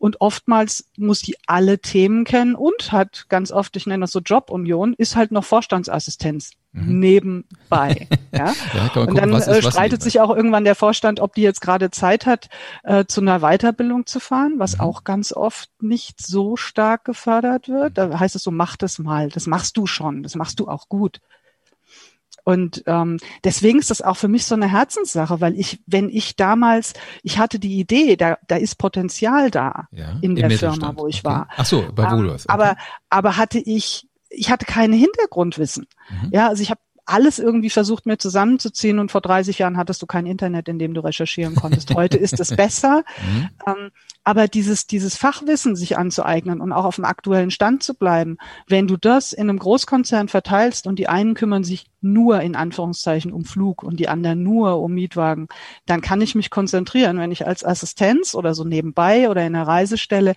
und 0.01 0.23
oftmals 0.23 0.87
muss 0.97 1.21
die 1.21 1.37
alle 1.47 1.79
Themen 1.79 2.25
kennen 2.25 2.55
und 2.55 2.91
hat 2.91 3.27
ganz 3.29 3.53
oft, 3.53 3.77
ich 3.77 3.87
nenne 3.87 4.01
das 4.01 4.13
so 4.13 4.21
Jobunion, 4.21 4.95
ist 4.95 5.15
halt 5.15 5.31
noch 5.31 5.45
Vorstandsassistenz 5.45 6.53
mhm. 6.73 6.99
nebenbei. 6.99 8.09
ja? 8.33 8.55
ja 8.73 8.83
und 8.83 8.93
gucken, 8.95 9.15
dann 9.15 9.35
äh, 9.35 9.61
streitet 9.61 10.03
sich 10.03 10.19
auch 10.19 10.35
irgendwann 10.35 10.65
der 10.65 10.75
Vorstand, 10.75 11.21
ob 11.21 11.35
die 11.35 11.43
jetzt 11.43 11.61
gerade 11.61 11.91
Zeit 11.91 12.25
hat, 12.25 12.49
äh, 12.83 13.05
zu 13.05 13.21
einer 13.21 13.41
Weiterbildung 13.41 14.07
zu 14.07 14.21
fahren, 14.21 14.55
was 14.57 14.77
mhm. 14.77 14.81
auch 14.81 15.05
ganz 15.05 15.35
oft 15.35 15.69
nicht 15.83 16.27
so 16.27 16.57
stark 16.57 17.05
gefördert 17.05 17.69
wird. 17.69 17.99
Da 17.99 18.19
heißt 18.19 18.35
es 18.35 18.43
so, 18.43 18.51
mach 18.51 18.79
das 18.79 18.99
mal, 18.99 19.29
das 19.29 19.47
machst 19.47 19.77
du 19.77 19.87
schon, 19.87 20.23
das 20.23 20.35
machst 20.35 20.61
du 20.61 20.69
auch 20.69 20.89
gut. 20.89 21.21
Und 22.45 22.83
ähm, 22.87 23.19
deswegen 23.45 23.79
ist 23.79 23.91
das 23.91 24.03
auch 24.03 24.17
für 24.17 24.29
mich 24.29 24.45
so 24.45 24.55
eine 24.55 24.71
Herzenssache, 24.71 25.41
weil 25.41 25.59
ich, 25.59 25.83
wenn 25.87 26.09
ich 26.09 26.37
damals, 26.37 26.95
ich 27.23 27.39
hatte 27.39 27.59
die 27.59 27.79
Idee, 27.79 28.17
da, 28.17 28.39
da 28.49 28.57
ist 28.57 28.77
Potenzial 28.77 29.51
da 29.51 29.87
ja, 29.93 30.19
in 30.21 30.37
der 30.37 30.51
Firma, 30.51 30.95
wo 30.97 31.07
ich 31.07 31.21
okay. 31.25 31.35
war. 31.35 31.49
Ach 31.57 31.67
so, 31.67 31.85
bei 31.95 32.11
Woolworth. 32.11 32.45
Okay. 32.45 32.53
Aber, 32.53 32.77
aber 33.09 33.37
hatte 33.37 33.59
ich, 33.59 34.09
ich 34.29 34.51
hatte 34.51 34.65
keine 34.65 34.97
Hintergrundwissen. 34.97 35.87
Mhm. 36.09 36.31
Ja, 36.33 36.49
also 36.49 36.63
ich 36.63 36.71
habe 36.71 36.81
alles 37.11 37.39
irgendwie 37.39 37.71
versucht 37.71 38.07
mir 38.07 38.19
zusammenzuziehen 38.19 38.99
und 38.99 39.11
vor 39.11 39.21
30 39.21 39.59
Jahren 39.59 39.77
hattest 39.77 40.01
du 40.03 40.07
kein 40.07 40.27
Internet, 40.27 40.69
in 40.69 40.79
dem 40.79 40.95
du 40.95 41.01
recherchieren 41.01 41.55
konntest. 41.55 41.95
Heute 41.95 42.17
ist 42.17 42.39
es 42.41 42.55
besser. 42.57 43.05
Mhm. 43.23 43.49
Ähm, 43.67 43.91
aber 44.23 44.49
dieses, 44.49 44.87
dieses 44.87 45.17
Fachwissen 45.17 45.77
sich 45.77 45.97
anzueignen 45.99 46.61
und 46.61 46.73
auch 46.73 46.85
auf 46.85 46.97
dem 46.97 47.05
aktuellen 47.05 47.51
Stand 47.51 47.83
zu 47.83 47.95
bleiben, 47.95 48.37
wenn 48.69 48.87
du 48.87 48.97
das 48.97 49.33
in 49.33 49.49
einem 49.49 49.59
Großkonzern 49.59 50.29
verteilst 50.29 50.87
und 50.87 50.99
die 50.99 51.09
einen 51.09 51.35
kümmern 51.35 51.65
sich 51.65 51.87
nur 52.01 52.41
in 52.41 52.55
Anführungszeichen 52.55 53.33
um 53.33 53.45
Flug 53.45 53.83
und 53.83 53.99
die 53.99 54.09
anderen 54.09 54.43
nur 54.43 54.81
um 54.81 54.93
Mietwagen, 54.93 55.49
dann 55.87 56.03
kann 56.03 56.21
ich 56.21 56.35
mich 56.35 56.51
konzentrieren, 56.51 57.19
wenn 57.19 57.33
ich 57.33 57.47
als 57.47 57.65
Assistenz 57.65 58.35
oder 58.35 58.55
so 58.55 58.65
nebenbei 58.65 59.29
oder 59.29 59.45
in 59.47 59.55
einer 59.55 59.67
Reisestelle 59.67 60.35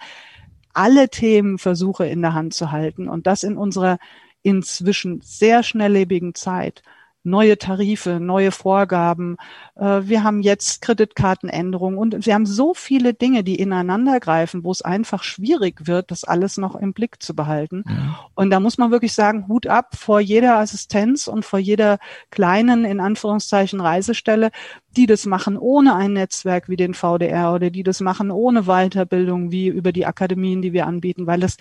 alle 0.73 1.09
Themen 1.09 1.57
versuche 1.57 2.07
in 2.07 2.21
der 2.21 2.33
Hand 2.33 2.53
zu 2.53 2.71
halten 2.71 3.07
und 3.07 3.27
das 3.27 3.43
in 3.43 3.57
unserer 3.57 3.99
inzwischen 4.43 5.21
sehr 5.21 5.63
schnelllebigen 5.63 6.35
Zeit, 6.35 6.83
neue 7.23 7.57
Tarife, 7.57 8.19
neue 8.19 8.51
Vorgaben. 8.51 9.37
Äh, 9.75 10.01
wir 10.03 10.23
haben 10.23 10.41
jetzt 10.41 10.81
Kreditkartenänderungen 10.81 11.97
und 11.97 12.25
wir 12.25 12.33
haben 12.33 12.45
so 12.45 12.73
viele 12.73 13.13
Dinge, 13.13 13.43
die 13.43 13.55
ineinander 13.55 14.19
greifen, 14.19 14.63
wo 14.63 14.71
es 14.71 14.81
einfach 14.81 15.23
schwierig 15.23 15.87
wird, 15.87 16.11
das 16.11 16.25
alles 16.25 16.57
noch 16.57 16.75
im 16.75 16.93
Blick 16.93 17.23
zu 17.23 17.33
behalten. 17.33 17.85
Ja. 17.87 18.19
Und 18.35 18.49
da 18.49 18.59
muss 18.59 18.77
man 18.77 18.91
wirklich 18.91 19.13
sagen, 19.13 19.47
Hut 19.47 19.67
ab 19.67 19.95
vor 19.95 20.19
jeder 20.19 20.57
Assistenz 20.57 21.27
und 21.27 21.45
vor 21.45 21.59
jeder 21.59 21.97
kleinen, 22.29 22.83
in 22.83 22.99
Anführungszeichen, 22.99 23.79
Reisestelle, 23.79 24.51
die 24.97 25.05
das 25.05 25.25
machen 25.25 25.57
ohne 25.57 25.95
ein 25.95 26.13
Netzwerk 26.13 26.67
wie 26.67 26.75
den 26.75 26.93
VDR 26.93 27.53
oder 27.53 27.69
die 27.69 27.83
das 27.83 28.01
machen 28.01 28.31
ohne 28.31 28.63
Weiterbildung 28.63 29.51
wie 29.51 29.67
über 29.67 29.91
die 29.93 30.05
Akademien, 30.05 30.61
die 30.61 30.73
wir 30.73 30.85
anbieten, 30.85 31.25
weil 31.25 31.39
das 31.39 31.57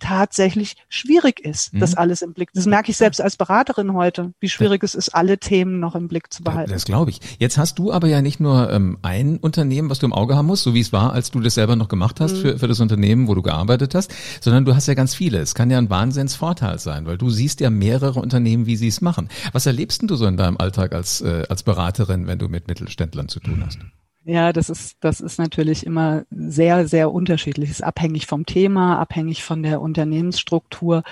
tatsächlich 0.00 0.76
schwierig 0.88 1.40
ist, 1.40 1.72
mhm. 1.72 1.80
das 1.80 1.94
alles 1.94 2.22
im 2.22 2.32
Blick. 2.32 2.50
Das 2.54 2.66
merke 2.66 2.90
ich 2.90 2.96
selbst 2.96 3.20
als 3.20 3.36
Beraterin 3.36 3.94
heute, 3.94 4.32
wie 4.40 4.48
schwierig 4.48 4.82
es 4.82 4.94
ist, 4.94 5.10
alle 5.10 5.38
Themen 5.38 5.80
noch 5.80 5.94
im 5.94 6.08
Blick 6.08 6.32
zu 6.32 6.42
behalten. 6.42 6.72
Das 6.72 6.84
glaube 6.84 7.10
ich. 7.10 7.20
Jetzt 7.38 7.58
hast 7.58 7.78
du 7.78 7.92
aber 7.92 8.08
ja 8.08 8.22
nicht 8.22 8.40
nur 8.40 8.70
ähm, 8.70 8.98
ein 9.02 9.38
Unternehmen, 9.38 9.90
was 9.90 9.98
du 9.98 10.06
im 10.06 10.12
Auge 10.12 10.36
haben 10.36 10.46
musst, 10.46 10.64
so 10.64 10.74
wie 10.74 10.80
es 10.80 10.92
war, 10.92 11.12
als 11.12 11.30
du 11.30 11.40
das 11.40 11.54
selber 11.54 11.76
noch 11.76 11.88
gemacht 11.88 12.20
hast 12.20 12.34
mhm. 12.34 12.40
für, 12.40 12.58
für 12.58 12.68
das 12.68 12.80
Unternehmen, 12.80 13.28
wo 13.28 13.34
du 13.34 13.42
gearbeitet 13.42 13.94
hast, 13.94 14.12
sondern 14.40 14.64
du 14.64 14.74
hast 14.74 14.86
ja 14.88 14.94
ganz 14.94 15.14
viele. 15.14 15.38
Es 15.38 15.54
kann 15.54 15.70
ja 15.70 15.78
ein 15.78 15.90
Wahnsinnsvorteil 15.90 16.78
sein, 16.78 17.06
weil 17.06 17.18
du 17.18 17.30
siehst 17.30 17.60
ja 17.60 17.70
mehrere 17.70 18.20
Unternehmen, 18.20 18.66
wie 18.66 18.76
sie 18.76 18.88
es 18.88 19.00
machen. 19.00 19.28
Was 19.52 19.66
erlebst 19.66 20.02
denn 20.02 20.08
du 20.08 20.16
so 20.16 20.26
in 20.26 20.36
deinem 20.36 20.56
Alltag 20.56 20.94
als, 20.94 21.20
äh, 21.20 21.44
als 21.48 21.62
Beraterin, 21.62 22.26
wenn 22.26 22.38
du 22.38 22.48
mit 22.48 22.68
Mittelständlern 22.68 23.28
zu 23.28 23.40
tun 23.40 23.62
hast? 23.64 23.78
Ja, 24.24 24.52
das 24.52 24.70
ist, 24.70 24.98
das 25.00 25.20
ist 25.20 25.38
natürlich 25.38 25.84
immer 25.84 26.24
sehr, 26.30 26.86
sehr 26.86 27.10
unterschiedlich. 27.12 27.70
Es 27.70 27.76
ist 27.80 27.84
abhängig 27.84 28.26
vom 28.26 28.46
Thema, 28.46 28.98
abhängig 29.00 29.42
von 29.42 29.62
der 29.64 29.80
Unternehmensstruktur. 29.80 31.02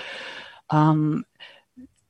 Ähm, 0.71 1.25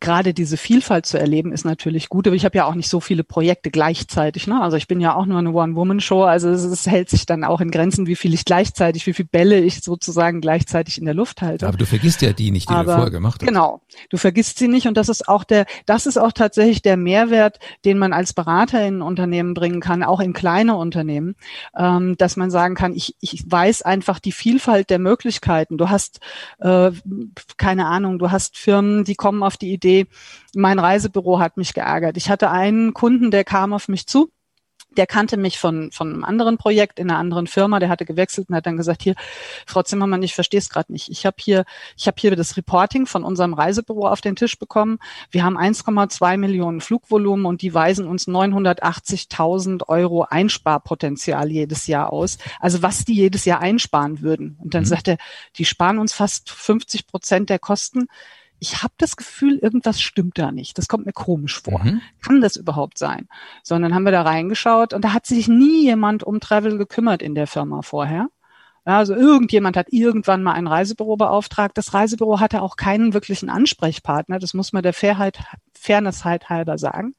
gerade 0.01 0.33
diese 0.33 0.57
Vielfalt 0.57 1.05
zu 1.05 1.17
erleben, 1.17 1.53
ist 1.53 1.63
natürlich 1.63 2.09
gut. 2.09 2.27
Aber 2.27 2.35
ich 2.35 2.43
habe 2.43 2.57
ja 2.57 2.65
auch 2.65 2.73
nicht 2.73 2.89
so 2.89 2.99
viele 2.99 3.23
Projekte 3.23 3.69
gleichzeitig. 3.69 4.47
Ne? 4.47 4.59
Also 4.59 4.75
ich 4.75 4.87
bin 4.87 4.99
ja 4.99 5.15
auch 5.15 5.27
nur 5.27 5.37
eine 5.37 5.51
One-Woman-Show. 5.51 6.23
Also 6.23 6.49
es, 6.49 6.63
es, 6.63 6.87
hält 6.87 7.09
sich 7.09 7.27
dann 7.27 7.43
auch 7.43 7.61
in 7.61 7.69
Grenzen, 7.69 8.07
wie 8.07 8.15
viel 8.15 8.33
ich 8.33 8.43
gleichzeitig, 8.43 9.05
wie 9.05 9.13
viele 9.13 9.29
Bälle 9.31 9.59
ich 9.59 9.81
sozusagen 9.81 10.41
gleichzeitig 10.41 10.97
in 10.97 11.05
der 11.05 11.13
Luft 11.13 11.43
halte. 11.43 11.67
Aber 11.67 11.77
du 11.77 11.85
vergisst 11.85 12.23
ja 12.23 12.33
die 12.33 12.49
nicht, 12.49 12.69
die 12.69 12.73
Aber, 12.73 12.83
du 12.83 12.91
vorher 12.93 13.11
gemacht 13.11 13.41
hast. 13.41 13.47
Genau, 13.47 13.81
du 14.09 14.17
vergisst 14.17 14.57
sie 14.57 14.67
nicht. 14.67 14.87
Und 14.87 14.97
das 14.97 15.07
ist 15.07 15.29
auch 15.29 15.43
der, 15.43 15.67
das 15.85 16.07
ist 16.07 16.17
auch 16.17 16.31
tatsächlich 16.31 16.81
der 16.81 16.97
Mehrwert, 16.97 17.59
den 17.85 17.99
man 17.99 18.11
als 18.11 18.33
Berater 18.33 18.85
in 18.85 19.03
Unternehmen 19.03 19.53
bringen 19.53 19.81
kann, 19.81 20.01
auch 20.01 20.19
in 20.19 20.33
kleine 20.33 20.75
Unternehmen, 20.75 21.35
ähm, 21.77 22.17
dass 22.17 22.37
man 22.37 22.49
sagen 22.49 22.73
kann, 22.73 22.95
ich, 22.95 23.15
ich 23.21 23.43
weiß 23.45 23.83
einfach 23.83 24.17
die 24.17 24.31
Vielfalt 24.31 24.89
der 24.89 24.99
Möglichkeiten. 24.99 25.77
Du 25.77 25.89
hast, 25.89 26.21
äh, 26.59 26.91
keine 27.57 27.85
Ahnung, 27.85 28.17
du 28.17 28.31
hast 28.31 28.57
Firmen, 28.57 29.03
die 29.03 29.15
kommen 29.15 29.43
auf 29.43 29.57
die 29.57 29.71
Idee, 29.71 29.90
Idee, 29.91 30.07
mein 30.55 30.79
Reisebüro 30.79 31.39
hat 31.39 31.57
mich 31.57 31.73
geärgert. 31.73 32.17
Ich 32.17 32.29
hatte 32.29 32.49
einen 32.49 32.93
Kunden, 32.93 33.31
der 33.31 33.43
kam 33.43 33.73
auf 33.73 33.87
mich 33.87 34.07
zu 34.07 34.31
der 34.97 35.07
kannte 35.07 35.37
mich 35.37 35.57
von, 35.57 35.91
von 35.91 36.13
einem 36.13 36.23
anderen 36.23 36.57
Projekt 36.57 36.99
in 36.99 37.09
einer 37.09 37.19
anderen 37.19 37.47
Firma, 37.47 37.79
der 37.79 37.89
hatte 37.89 38.05
gewechselt 38.05 38.49
und 38.49 38.55
hat 38.55 38.65
dann 38.65 38.77
gesagt, 38.77 39.01
hier, 39.01 39.15
Frau 39.65 39.83
Zimmermann, 39.83 40.21
ich 40.21 40.35
verstehe 40.35 40.59
es 40.59 40.69
gerade 40.69 40.91
nicht. 40.91 41.09
Ich 41.09 41.25
habe 41.25 41.37
hier, 41.39 41.65
ich 41.95 42.07
habe 42.07 42.17
hier 42.19 42.35
das 42.35 42.57
Reporting 42.57 43.05
von 43.05 43.23
unserem 43.23 43.53
Reisebüro 43.53 44.07
auf 44.07 44.21
den 44.21 44.35
Tisch 44.35 44.59
bekommen. 44.59 44.99
Wir 45.29 45.43
haben 45.43 45.57
1,2 45.57 46.37
Millionen 46.37 46.81
Flugvolumen 46.81 47.45
und 47.45 47.61
die 47.61 47.73
weisen 47.73 48.05
uns 48.05 48.27
980.000 48.27 49.87
Euro 49.87 50.23
Einsparpotenzial 50.29 51.49
jedes 51.49 51.87
Jahr 51.87 52.11
aus. 52.11 52.37
Also 52.59 52.81
was 52.81 53.05
die 53.05 53.15
jedes 53.15 53.45
Jahr 53.45 53.61
einsparen 53.61 54.21
würden. 54.21 54.57
Und 54.61 54.73
dann 54.73 54.83
mhm. 54.83 54.87
sagt 54.87 55.07
er, 55.07 55.17
die 55.55 55.65
sparen 55.65 55.99
uns 55.99 56.13
fast 56.13 56.49
50 56.49 57.07
Prozent 57.07 57.49
der 57.49 57.59
Kosten 57.59 58.07
ich 58.61 58.83
habe 58.83 58.93
das 58.99 59.17
Gefühl, 59.17 59.57
irgendwas 59.57 59.99
stimmt 59.99 60.37
da 60.37 60.51
nicht. 60.51 60.77
Das 60.77 60.87
kommt 60.87 61.07
mir 61.07 61.13
komisch 61.13 61.59
vor. 61.63 61.83
Mhm. 61.83 61.99
Kann 62.21 62.41
das 62.41 62.55
überhaupt 62.55 62.99
sein? 62.99 63.27
Sondern 63.63 63.95
haben 63.95 64.03
wir 64.03 64.11
da 64.11 64.21
reingeschaut 64.21 64.93
und 64.93 65.03
da 65.03 65.13
hat 65.13 65.25
sich 65.25 65.47
nie 65.47 65.83
jemand 65.83 66.23
um 66.23 66.39
Travel 66.39 66.77
gekümmert 66.77 67.23
in 67.23 67.33
der 67.33 67.47
Firma 67.47 67.81
vorher. 67.81 68.29
Ja, 68.85 68.99
also 68.99 69.15
irgendjemand 69.15 69.77
hat 69.77 69.87
irgendwann 69.89 70.43
mal 70.43 70.53
ein 70.53 70.67
Reisebüro 70.67 71.17
beauftragt. 71.17 71.75
Das 71.75 71.95
Reisebüro 71.95 72.39
hatte 72.39 72.61
auch 72.61 72.75
keinen 72.75 73.15
wirklichen 73.15 73.49
Ansprechpartner. 73.49 74.37
Das 74.37 74.53
muss 74.53 74.73
man 74.73 74.83
der 74.83 74.93
Fairheit, 74.93 75.39
Fairness 75.73 76.23
halt 76.23 76.49
halber 76.49 76.77
sagen. 76.77 77.15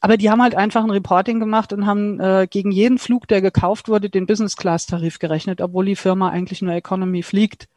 Aber 0.00 0.16
die 0.16 0.28
haben 0.28 0.42
halt 0.42 0.56
einfach 0.56 0.82
ein 0.82 0.90
Reporting 0.90 1.38
gemacht 1.38 1.72
und 1.72 1.86
haben 1.86 2.18
äh, 2.18 2.48
gegen 2.50 2.72
jeden 2.72 2.98
Flug, 2.98 3.28
der 3.28 3.42
gekauft 3.42 3.88
wurde, 3.88 4.10
den 4.10 4.26
Business 4.26 4.56
Class 4.56 4.86
Tarif 4.86 5.20
gerechnet, 5.20 5.60
obwohl 5.60 5.84
die 5.84 5.94
Firma 5.94 6.30
eigentlich 6.30 6.62
nur 6.62 6.74
Economy 6.74 7.22
fliegt. 7.22 7.68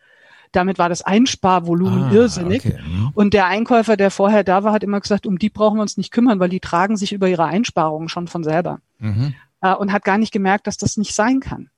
Damit 0.51 0.79
war 0.79 0.89
das 0.89 1.01
Einsparvolumen 1.01 2.03
ah, 2.03 2.11
irrsinnig. 2.11 2.65
Okay. 2.65 2.79
Mhm. 2.81 3.11
Und 3.13 3.33
der 3.33 3.47
Einkäufer, 3.47 3.97
der 3.97 4.11
vorher 4.11 4.43
da 4.43 4.63
war, 4.63 4.73
hat 4.73 4.83
immer 4.83 4.99
gesagt, 4.99 5.25
um 5.25 5.37
die 5.37 5.49
brauchen 5.49 5.77
wir 5.77 5.81
uns 5.81 5.97
nicht 5.97 6.11
kümmern, 6.11 6.39
weil 6.39 6.49
die 6.49 6.59
tragen 6.59 6.97
sich 6.97 7.13
über 7.13 7.27
ihre 7.27 7.45
Einsparungen 7.45 8.09
schon 8.09 8.27
von 8.27 8.43
selber. 8.43 8.79
Mhm. 8.99 9.35
Äh, 9.61 9.73
und 9.73 9.91
hat 9.91 10.03
gar 10.03 10.17
nicht 10.17 10.31
gemerkt, 10.31 10.67
dass 10.67 10.77
das 10.77 10.97
nicht 10.97 11.13
sein 11.13 11.39
kann. 11.39 11.69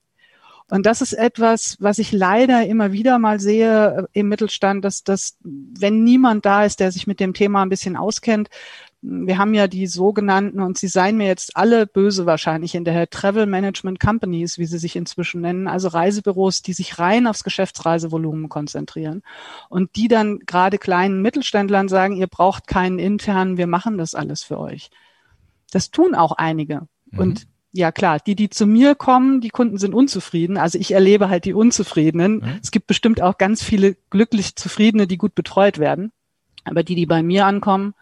Und 0.70 0.86
das 0.86 1.02
ist 1.02 1.14
etwas, 1.14 1.78
was 1.80 1.98
ich 1.98 2.12
leider 2.12 2.66
immer 2.66 2.92
wieder 2.92 3.20
mal 3.20 3.40
sehe 3.40 4.10
äh, 4.14 4.20
im 4.20 4.28
Mittelstand, 4.28 4.84
dass 4.84 5.04
das, 5.04 5.38
wenn 5.42 6.04
niemand 6.04 6.46
da 6.46 6.66
ist, 6.66 6.82
der 6.82 6.92
sich 6.92 7.08
mit 7.08 7.20
dem 7.20 7.34
Thema 7.34 7.62
ein 7.62 7.70
bisschen 7.70 7.96
auskennt, 7.96 8.50
wir 9.02 9.38
haben 9.38 9.54
ja 9.54 9.68
die 9.68 9.88
sogenannten, 9.88 10.60
und 10.60 10.78
sie 10.78 10.88
seien 10.88 11.18
mir 11.18 11.28
jetzt 11.28 11.56
alle 11.56 11.86
böse 11.86 12.26
wahrscheinlich 12.26 12.74
in 12.74 12.84
der 12.84 13.10
Travel 13.10 13.46
Management 13.46 14.00
Companies, 14.00 14.58
wie 14.58 14.66
sie 14.66 14.80
sich 14.80 14.96
inzwischen 14.96 15.42
nennen, 15.42 15.68
also 15.68 15.88
Reisebüros, 15.90 16.62
die 16.62 16.74
sich 16.74 16.98
rein 16.98 17.28
aufs 17.28 17.44
Geschäftsreisevolumen 17.44 18.50
konzentrieren 18.50 19.22
und 19.70 19.96
die 19.96 20.08
dann 20.08 20.40
gerade 20.40 20.78
kleinen 20.78 21.22
Mittelständlern 21.22 21.90
sagen, 21.90 22.18
ihr 22.18 22.28
braucht 22.28 22.68
keinen 22.68 22.98
internen, 22.98 23.58
wir 23.58 23.68
machen 23.68 23.98
das 23.98 24.16
alles 24.16 24.44
für 24.44 24.60
euch. 24.60 24.90
Das 25.72 25.92
tun 25.92 26.16
auch 26.16 26.32
einige. 26.32 26.88
Mhm. 27.12 27.20
Und 27.20 27.48
ja 27.72 27.92
klar, 27.92 28.20
die, 28.20 28.36
die 28.36 28.50
zu 28.50 28.66
mir 28.66 28.96
kommen, 28.96 29.42
die 29.42 29.50
Kunden 29.50 29.78
sind 29.78 29.94
unzufrieden. 29.94 30.58
Also 30.58 30.80
ich 30.80 30.92
erlebe 30.94 31.30
halt 31.30 31.46
die 31.46 31.54
Unzufriedenen. 31.54 32.38
Mhm. 32.38 32.60
Es 32.64 32.72
gibt 32.72 32.88
bestimmt 32.88 33.22
auch 33.22 33.38
ganz 33.38 33.62
viele 33.62 33.96
glücklich 34.10 34.56
Zufriedene, 34.56 35.06
die 35.06 35.18
gut 35.18 35.36
betreut 35.36 35.78
werden. 35.78 36.12
Aber 36.64 36.84
die, 36.84 36.96
die 36.96 37.06
bei 37.06 37.22
mir 37.22 37.46
ankommen, 37.46 37.94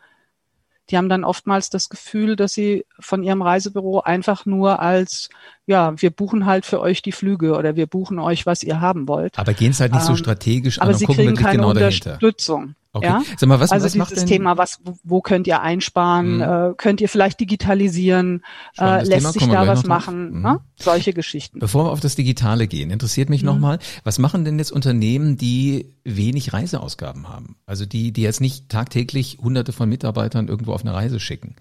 die 0.89 0.97
haben 0.97 1.09
dann 1.09 1.23
oftmals 1.23 1.69
das 1.69 1.89
Gefühl, 1.89 2.35
dass 2.35 2.53
sie 2.53 2.85
von 2.99 3.23
ihrem 3.23 3.41
Reisebüro 3.41 4.01
einfach 4.01 4.45
nur 4.45 4.79
als, 4.79 5.29
ja, 5.65 5.99
wir 5.99 6.11
buchen 6.11 6.45
halt 6.45 6.65
für 6.65 6.79
euch 6.79 7.01
die 7.01 7.11
Flüge 7.11 7.55
oder 7.55 7.75
wir 7.75 7.87
buchen 7.87 8.19
euch, 8.19 8.45
was 8.45 8.63
ihr 8.63 8.81
haben 8.81 9.07
wollt. 9.07 9.39
Aber 9.39 9.53
gehen 9.53 9.71
es 9.71 9.79
halt 9.79 9.93
nicht 9.93 10.03
so 10.03 10.11
ähm, 10.11 10.17
strategisch 10.17 10.77
ähm, 10.77 10.83
an 10.83 10.89
aber 10.89 10.97
sie 10.97 11.05
kriegen 11.05 11.35
keine 11.35 11.57
genau 11.57 11.69
Unterstützung. 11.69 12.61
Dahinter. 12.61 12.75
Okay. 12.95 13.07
Ja? 13.07 13.23
Sag 13.35 13.49
mal, 13.49 13.59
was, 13.59 13.73
also 13.73 13.83
was 13.83 13.91
dieses 13.91 14.09
macht 14.09 14.15
denn? 14.15 14.25
Thema, 14.25 14.57
was, 14.57 14.79
wo 15.03 15.19
könnt 15.19 15.47
ihr 15.47 15.61
einsparen, 15.61 16.41
hm. 16.41 16.71
äh, 16.71 16.73
könnt 16.77 17.01
ihr 17.01 17.09
vielleicht 17.09 17.41
digitalisieren, 17.41 18.41
äh, 18.79 19.03
lässt 19.03 19.19
Thema, 19.19 19.31
sich 19.33 19.47
da 19.47 19.67
was 19.67 19.85
machen, 19.85 20.31
hm. 20.31 20.41
ne? 20.41 20.59
solche 20.77 21.11
Geschichten. 21.11 21.59
Bevor 21.59 21.87
wir 21.87 21.91
auf 21.91 21.99
das 21.99 22.15
Digitale 22.15 22.67
gehen, 22.67 22.91
interessiert 22.91 23.29
mich 23.29 23.41
hm. 23.41 23.47
nochmal, 23.47 23.79
was 24.05 24.17
machen 24.17 24.45
denn 24.45 24.57
jetzt 24.57 24.71
Unternehmen, 24.71 25.35
die 25.35 25.93
wenig 26.05 26.53
Reiseausgaben 26.53 27.27
haben? 27.27 27.57
Also 27.65 27.85
die, 27.85 28.13
die 28.13 28.21
jetzt 28.21 28.39
nicht 28.39 28.69
tagtäglich 28.69 29.39
hunderte 29.43 29.73
von 29.73 29.89
Mitarbeitern 29.89 30.47
irgendwo 30.47 30.71
auf 30.71 30.81
eine 30.81 30.93
Reise 30.93 31.19
schicken. 31.19 31.57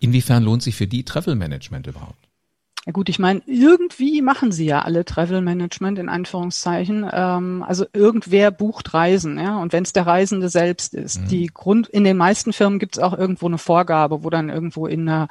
Inwiefern 0.00 0.42
lohnt 0.42 0.62
sich 0.62 0.74
für 0.74 0.86
die 0.86 1.04
Travel 1.04 1.34
Management 1.34 1.86
überhaupt? 1.86 2.28
Ja 2.88 2.92
gut, 2.92 3.10
ich 3.10 3.18
meine, 3.18 3.42
irgendwie 3.44 4.22
machen 4.22 4.50
sie 4.50 4.64
ja 4.64 4.80
alle 4.80 5.04
Travel 5.04 5.42
Management 5.42 5.98
in 5.98 6.08
Anführungszeichen. 6.08 7.06
Ähm, 7.12 7.62
also 7.62 7.84
irgendwer 7.92 8.50
bucht 8.50 8.94
Reisen, 8.94 9.38
ja. 9.38 9.58
Und 9.58 9.74
wenn 9.74 9.82
es 9.82 9.92
der 9.92 10.06
Reisende 10.06 10.48
selbst 10.48 10.94
ist, 10.94 11.20
mhm. 11.20 11.28
die 11.28 11.46
Grund 11.48 11.86
in 11.86 12.02
den 12.02 12.16
meisten 12.16 12.54
Firmen 12.54 12.78
gibt 12.78 12.96
es 12.96 13.02
auch 13.02 13.12
irgendwo 13.12 13.44
eine 13.44 13.58
Vorgabe, 13.58 14.24
wo 14.24 14.30
dann 14.30 14.48
irgendwo 14.48 14.86
in 14.86 15.06
einer 15.06 15.28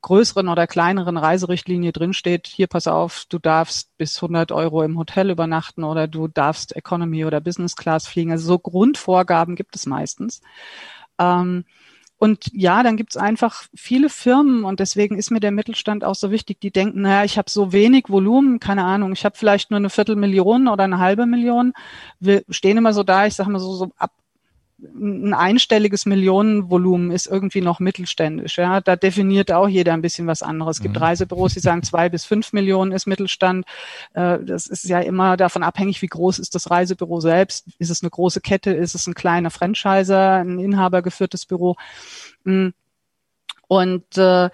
größeren 0.00 0.48
oder 0.48 0.66
kleineren 0.66 1.18
Reiserichtlinie 1.18 1.92
drinsteht, 1.92 2.48
hier 2.48 2.66
pass 2.66 2.88
auf, 2.88 3.26
du 3.28 3.38
darfst 3.38 3.96
bis 3.96 4.16
100 4.16 4.50
Euro 4.50 4.82
im 4.82 4.98
Hotel 4.98 5.30
übernachten 5.30 5.84
oder 5.84 6.08
du 6.08 6.26
darfst 6.26 6.74
Economy 6.74 7.24
oder 7.24 7.40
Business 7.40 7.76
Class 7.76 8.08
fliegen. 8.08 8.32
Also 8.32 8.48
so 8.48 8.58
Grundvorgaben 8.58 9.54
gibt 9.54 9.76
es 9.76 9.86
meistens. 9.86 10.40
Ähm, 11.20 11.64
und 12.22 12.52
ja, 12.52 12.84
dann 12.84 12.96
gibt's 12.96 13.16
einfach 13.16 13.64
viele 13.74 14.08
Firmen 14.08 14.62
und 14.62 14.78
deswegen 14.78 15.18
ist 15.18 15.32
mir 15.32 15.40
der 15.40 15.50
Mittelstand 15.50 16.04
auch 16.04 16.14
so 16.14 16.30
wichtig, 16.30 16.60
die 16.60 16.70
denken, 16.70 17.00
naja, 17.00 17.24
ich 17.24 17.36
habe 17.36 17.50
so 17.50 17.72
wenig 17.72 18.10
Volumen, 18.10 18.60
keine 18.60 18.84
Ahnung, 18.84 19.12
ich 19.12 19.24
habe 19.24 19.36
vielleicht 19.36 19.72
nur 19.72 19.78
eine 19.78 19.90
Viertelmillion 19.90 20.68
oder 20.68 20.84
eine 20.84 21.00
halbe 21.00 21.26
Million. 21.26 21.72
Wir 22.20 22.44
stehen 22.48 22.78
immer 22.78 22.92
so 22.92 23.02
da, 23.02 23.26
ich 23.26 23.34
sage 23.34 23.50
mal 23.50 23.58
so, 23.58 23.74
so 23.74 23.90
ab 23.96 24.12
ein 24.82 25.32
einstelliges 25.32 26.06
Millionenvolumen 26.06 27.12
ist 27.12 27.26
irgendwie 27.26 27.60
noch 27.60 27.78
mittelständisch. 27.78 28.58
Ja, 28.58 28.80
da 28.80 28.96
definiert 28.96 29.52
auch 29.52 29.68
jeder 29.68 29.92
ein 29.92 30.02
bisschen 30.02 30.26
was 30.26 30.42
anderes. 30.42 30.78
Es 30.78 30.82
gibt 30.82 30.96
mhm. 30.96 31.02
Reisebüros, 31.02 31.54
die 31.54 31.60
sagen 31.60 31.82
zwei 31.82 32.08
bis 32.08 32.24
fünf 32.24 32.52
Millionen 32.52 32.92
ist 32.92 33.06
Mittelstand. 33.06 33.64
Äh, 34.14 34.38
das 34.42 34.66
ist 34.66 34.84
ja 34.84 35.00
immer 35.00 35.36
davon 35.36 35.62
abhängig, 35.62 36.02
wie 36.02 36.08
groß 36.08 36.38
ist 36.38 36.54
das 36.54 36.70
Reisebüro 36.70 37.20
selbst. 37.20 37.66
Ist 37.78 37.90
es 37.90 38.02
eine 38.02 38.10
große 38.10 38.40
Kette? 38.40 38.72
Ist 38.72 38.94
es 38.94 39.06
ein 39.06 39.14
kleiner 39.14 39.50
Franchiser, 39.50 40.36
ein 40.36 40.58
inhabergeführtes 40.58 41.46
Büro? 41.46 41.76
Mm. 42.44 42.68
Und 43.68 44.18
äh, 44.18 44.50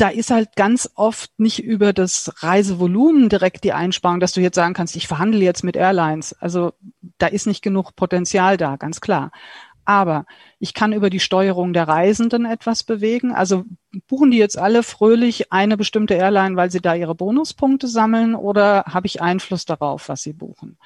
da 0.00 0.08
ist 0.08 0.30
halt 0.30 0.56
ganz 0.56 0.90
oft 0.94 1.30
nicht 1.38 1.62
über 1.62 1.92
das 1.92 2.32
Reisevolumen 2.42 3.28
direkt 3.28 3.64
die 3.64 3.74
Einsparung, 3.74 4.18
dass 4.18 4.32
du 4.32 4.40
jetzt 4.40 4.54
sagen 4.54 4.72
kannst, 4.72 4.96
ich 4.96 5.06
verhandle 5.06 5.40
jetzt 5.40 5.62
mit 5.62 5.76
Airlines. 5.76 6.32
Also 6.40 6.72
da 7.18 7.26
ist 7.26 7.46
nicht 7.46 7.62
genug 7.62 7.96
Potenzial 7.96 8.56
da, 8.56 8.76
ganz 8.76 9.00
klar. 9.02 9.30
Aber 9.84 10.24
ich 10.58 10.72
kann 10.72 10.92
über 10.92 11.10
die 11.10 11.20
Steuerung 11.20 11.72
der 11.72 11.88
Reisenden 11.88 12.46
etwas 12.46 12.82
bewegen. 12.82 13.32
Also 13.32 13.64
buchen 14.08 14.30
die 14.30 14.38
jetzt 14.38 14.56
alle 14.56 14.82
fröhlich 14.82 15.52
eine 15.52 15.76
bestimmte 15.76 16.14
Airline, 16.14 16.56
weil 16.56 16.70
sie 16.70 16.80
da 16.80 16.94
ihre 16.94 17.14
Bonuspunkte 17.14 17.86
sammeln 17.86 18.34
oder 18.34 18.84
habe 18.86 19.06
ich 19.06 19.20
Einfluss 19.20 19.66
darauf, 19.66 20.08
was 20.08 20.22
sie 20.22 20.32
buchen? 20.32 20.78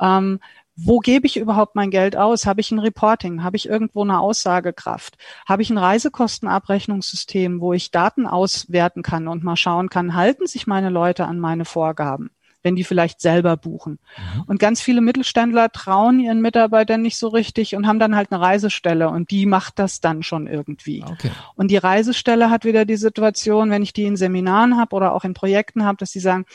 Ähm, 0.00 0.40
wo 0.76 0.98
gebe 0.98 1.26
ich 1.26 1.36
überhaupt 1.36 1.76
mein 1.76 1.90
Geld 1.90 2.16
aus? 2.16 2.46
Habe 2.46 2.60
ich 2.60 2.70
ein 2.70 2.78
Reporting? 2.78 3.44
Habe 3.44 3.56
ich 3.56 3.68
irgendwo 3.68 4.02
eine 4.02 4.18
Aussagekraft? 4.20 5.16
Habe 5.46 5.62
ich 5.62 5.70
ein 5.70 5.78
Reisekostenabrechnungssystem, 5.78 7.60
wo 7.60 7.72
ich 7.72 7.90
Daten 7.90 8.26
auswerten 8.26 9.02
kann 9.02 9.28
und 9.28 9.44
mal 9.44 9.56
schauen 9.56 9.88
kann, 9.88 10.14
halten 10.14 10.46
sich 10.46 10.66
meine 10.66 10.90
Leute 10.90 11.26
an 11.26 11.38
meine 11.38 11.64
Vorgaben? 11.64 12.30
wenn 12.64 12.74
die 12.74 12.82
vielleicht 12.82 13.20
selber 13.20 13.56
buchen. 13.56 14.00
Mhm. 14.16 14.42
Und 14.46 14.58
ganz 14.58 14.80
viele 14.80 15.02
Mittelständler 15.02 15.70
trauen 15.70 16.18
ihren 16.18 16.40
Mitarbeitern 16.40 17.02
nicht 17.02 17.18
so 17.18 17.28
richtig 17.28 17.76
und 17.76 17.86
haben 17.86 17.98
dann 17.98 18.16
halt 18.16 18.32
eine 18.32 18.40
Reisestelle 18.40 19.10
und 19.10 19.30
die 19.30 19.46
macht 19.46 19.78
das 19.78 20.00
dann 20.00 20.22
schon 20.22 20.46
irgendwie. 20.46 21.04
Okay. 21.06 21.30
Und 21.54 21.70
die 21.70 21.76
Reisestelle 21.76 22.50
hat 22.50 22.64
wieder 22.64 22.86
die 22.86 22.96
Situation, 22.96 23.70
wenn 23.70 23.82
ich 23.82 23.92
die 23.92 24.04
in 24.04 24.16
Seminaren 24.16 24.78
habe 24.78 24.96
oder 24.96 25.12
auch 25.12 25.24
in 25.24 25.34
Projekten 25.34 25.84
habe, 25.84 25.98
dass 25.98 26.10
sie 26.10 26.20
sagen, 26.20 26.46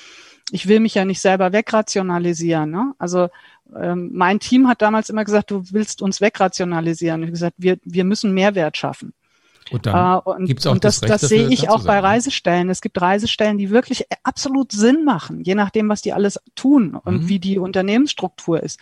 ich 0.51 0.67
will 0.67 0.79
mich 0.79 0.95
ja 0.95 1.05
nicht 1.05 1.21
selber 1.21 1.53
wegrationalisieren. 1.53 2.69
Ne? 2.69 2.93
Also 2.97 3.29
ähm, 3.75 4.09
mein 4.13 4.39
Team 4.39 4.67
hat 4.67 4.81
damals 4.81 5.09
immer 5.09 5.23
gesagt, 5.23 5.51
du 5.51 5.63
willst 5.71 6.01
uns 6.01 6.21
wegrationalisieren. 6.21 7.21
Ich 7.21 7.27
habe 7.27 7.31
gesagt, 7.31 7.55
wir, 7.57 7.77
wir 7.83 8.03
müssen 8.03 8.33
Mehrwert 8.33 8.77
schaffen. 8.77 9.13
Und, 9.71 9.85
dann 9.85 10.17
äh, 10.17 10.21
und, 10.21 10.45
gibt's 10.45 10.65
auch 10.65 10.71
und 10.71 10.83
das, 10.83 10.99
das, 10.99 11.21
das 11.21 11.29
sehe 11.29 11.47
ich 11.49 11.69
auch 11.69 11.83
bei 11.83 11.99
Reisestellen. 11.99 12.69
Es 12.69 12.81
gibt 12.81 12.99
Reisestellen, 12.99 13.57
die 13.57 13.69
wirklich 13.69 14.05
absolut 14.23 14.71
Sinn 14.71 15.05
machen, 15.05 15.43
je 15.43 15.55
nachdem, 15.55 15.89
was 15.89 16.01
die 16.01 16.13
alles 16.13 16.39
tun 16.55 16.95
und 16.95 17.23
mhm. 17.23 17.27
wie 17.27 17.39
die 17.39 17.59
Unternehmensstruktur 17.59 18.61
ist. 18.63 18.79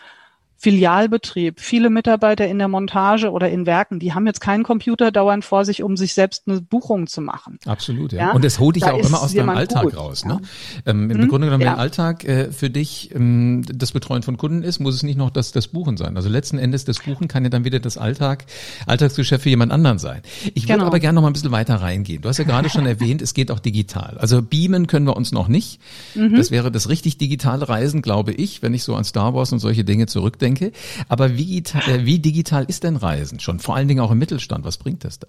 Filialbetrieb, 0.59 1.59
viele 1.59 1.91
Mitarbeiter 1.91 2.47
in 2.47 2.57
der 2.57 2.67
Montage 2.67 3.29
oder 3.29 3.49
in 3.49 3.67
Werken, 3.67 3.99
die 3.99 4.13
haben 4.13 4.25
jetzt 4.25 4.41
keinen 4.41 4.63
Computer 4.63 5.11
dauernd 5.11 5.45
vor 5.45 5.65
sich, 5.65 5.83
um 5.83 5.95
sich 5.95 6.15
selbst 6.15 6.43
eine 6.47 6.61
Buchung 6.61 7.05
zu 7.05 7.21
machen. 7.21 7.59
Absolut, 7.65 8.11
ja. 8.11 8.19
ja? 8.19 8.31
Und 8.31 8.43
das 8.43 8.59
holt 8.59 8.75
dich 8.75 8.83
da 8.83 8.93
auch 8.93 9.07
immer 9.07 9.21
aus 9.21 9.33
deinem 9.35 9.49
Alltag 9.49 9.83
gut, 9.83 9.97
raus. 9.97 10.25
Ne? 10.25 10.41
Ähm, 10.87 11.11
Im 11.11 11.21
hm, 11.21 11.27
Grunde 11.27 11.47
genommen, 11.47 11.61
wenn 11.61 11.67
ja. 11.67 11.75
Alltag 11.75 12.23
äh, 12.23 12.51
für 12.51 12.71
dich 12.71 13.13
ähm, 13.13 13.63
das 13.71 13.91
Betreuen 13.91 14.23
von 14.23 14.37
Kunden 14.37 14.63
ist, 14.63 14.79
muss 14.79 14.95
es 14.95 15.03
nicht 15.03 15.17
noch 15.17 15.29
das, 15.29 15.51
das 15.51 15.67
Buchen 15.67 15.95
sein. 15.95 16.17
Also 16.17 16.27
letzten 16.27 16.57
Endes, 16.57 16.85
das 16.85 16.99
Buchen 16.99 17.27
kann 17.27 17.43
ja 17.43 17.51
dann 17.51 17.63
wieder 17.63 17.79
das 17.79 17.99
Alltag, 17.99 18.45
Alltagsgeschäft 18.87 19.43
für 19.43 19.49
jemand 19.49 19.71
anderen 19.71 19.99
sein. 19.99 20.23
Ich 20.55 20.63
würde 20.63 20.79
genau. 20.79 20.87
aber 20.87 20.99
gerne 20.99 21.15
noch 21.15 21.21
mal 21.21 21.29
ein 21.29 21.33
bisschen 21.33 21.51
weiter 21.51 21.75
reingehen. 21.75 22.23
Du 22.23 22.29
hast 22.29 22.39
ja 22.39 22.45
gerade 22.45 22.69
schon 22.69 22.85
erwähnt, 22.87 23.21
es 23.21 23.35
geht 23.35 23.51
auch 23.51 23.59
digital. 23.59 24.17
Also 24.17 24.41
beamen 24.41 24.87
können 24.87 25.05
wir 25.05 25.15
uns 25.15 25.31
noch 25.31 25.49
nicht. 25.49 25.79
Mhm. 26.15 26.35
Das 26.35 26.49
wäre 26.49 26.71
das 26.71 26.89
richtig 26.89 27.19
digitale 27.19 27.69
Reisen, 27.69 28.01
glaube 28.01 28.33
ich, 28.33 28.63
wenn 28.63 28.73
ich 28.73 28.81
so 28.81 28.95
an 28.95 29.03
Star 29.03 29.35
Wars 29.35 29.53
und 29.53 29.59
solche 29.59 29.83
Dinge 29.83 30.07
zurückdenke 30.07 30.46
denke. 30.47 30.71
Aber 31.07 31.37
wie, 31.37 31.57
äh, 31.59 32.05
wie 32.05 32.19
digital 32.19 32.65
ist 32.65 32.83
denn 32.83 32.95
Reisen 32.95 33.39
schon? 33.39 33.59
Vor 33.59 33.75
allen 33.75 33.87
Dingen 33.87 33.99
auch 33.99 34.11
im 34.11 34.17
Mittelstand. 34.17 34.65
Was 34.65 34.77
bringt 34.77 35.03
das 35.03 35.19
da? 35.19 35.27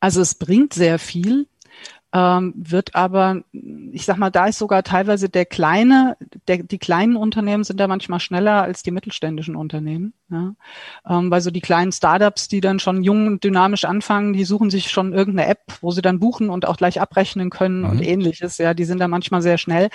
Also 0.00 0.20
es 0.20 0.34
bringt 0.34 0.74
sehr 0.74 0.98
viel 0.98 1.46
ähm, 2.14 2.52
wird 2.56 2.94
aber, 2.94 3.42
ich 3.52 4.04
sag 4.04 4.18
mal, 4.18 4.30
da 4.30 4.46
ist 4.46 4.58
sogar 4.58 4.82
teilweise 4.82 5.30
der 5.30 5.46
kleine, 5.46 6.16
der, 6.46 6.58
die 6.58 6.78
kleinen 6.78 7.16
Unternehmen 7.16 7.64
sind 7.64 7.80
da 7.80 7.88
manchmal 7.88 8.20
schneller 8.20 8.62
als 8.62 8.82
die 8.82 8.90
mittelständischen 8.90 9.56
Unternehmen. 9.56 10.12
Ja? 10.30 10.54
Ähm, 11.08 11.30
weil 11.30 11.40
so 11.40 11.50
die 11.50 11.62
kleinen 11.62 11.90
Startups, 11.90 12.48
die 12.48 12.60
dann 12.60 12.80
schon 12.80 13.02
jung 13.02 13.26
und 13.26 13.44
dynamisch 13.44 13.84
anfangen, 13.84 14.34
die 14.34 14.44
suchen 14.44 14.68
sich 14.68 14.90
schon 14.90 15.14
irgendeine 15.14 15.48
App, 15.48 15.60
wo 15.80 15.90
sie 15.90 16.02
dann 16.02 16.20
buchen 16.20 16.50
und 16.50 16.66
auch 16.66 16.76
gleich 16.76 17.00
abrechnen 17.00 17.48
können 17.48 17.80
mhm. 17.80 17.90
und 17.90 18.02
ähnliches. 18.02 18.58
Ja, 18.58 18.74
die 18.74 18.84
sind 18.84 18.98
da 18.98 19.08
manchmal 19.08 19.40
sehr 19.40 19.56
schnell. 19.56 19.88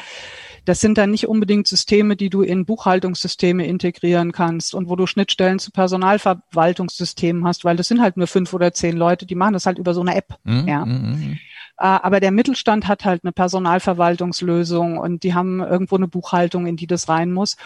Das 0.66 0.82
sind 0.82 0.98
dann 0.98 1.12
nicht 1.12 1.28
unbedingt 1.28 1.68
Systeme, 1.68 2.16
die 2.16 2.30
du 2.30 2.42
in 2.42 2.66
Buchhaltungssysteme 2.66 3.66
integrieren 3.66 4.32
kannst 4.32 4.74
und 4.74 4.90
wo 4.90 4.96
du 4.96 5.06
Schnittstellen 5.06 5.60
zu 5.60 5.72
Personalverwaltungssystemen 5.72 7.46
hast, 7.46 7.64
weil 7.64 7.78
das 7.78 7.88
sind 7.88 8.02
halt 8.02 8.18
nur 8.18 8.28
fünf 8.28 8.54
oder 8.54 8.74
zehn 8.74 8.98
Leute, 8.98 9.28
die 9.28 9.36
machen 9.36 9.54
das 9.54 9.68
halt 9.68 9.78
über 9.78 9.94
so 9.94 10.02
eine 10.02 10.16
App. 10.16 10.36
Mhm. 10.44 10.68
Ja. 10.68 10.86
Mhm. 10.86 11.38
Äh, 11.78 11.86
aber 11.86 12.20
der 12.20 12.32
Mittelstand 12.32 12.88
hat 12.88 13.06
halt 13.06 13.24
eine 13.24 13.32
Personalverwaltungslösung 13.32 14.98
und 14.98 15.24
die 15.24 15.34
haben 15.34 15.62
irgendwo 15.62 15.96
eine 15.96 16.08
Buchhaltung, 16.08 16.68
in 16.68 16.78
die 16.78 16.88
das 16.88 17.10
rein 17.10 17.32
muss. 17.32 17.58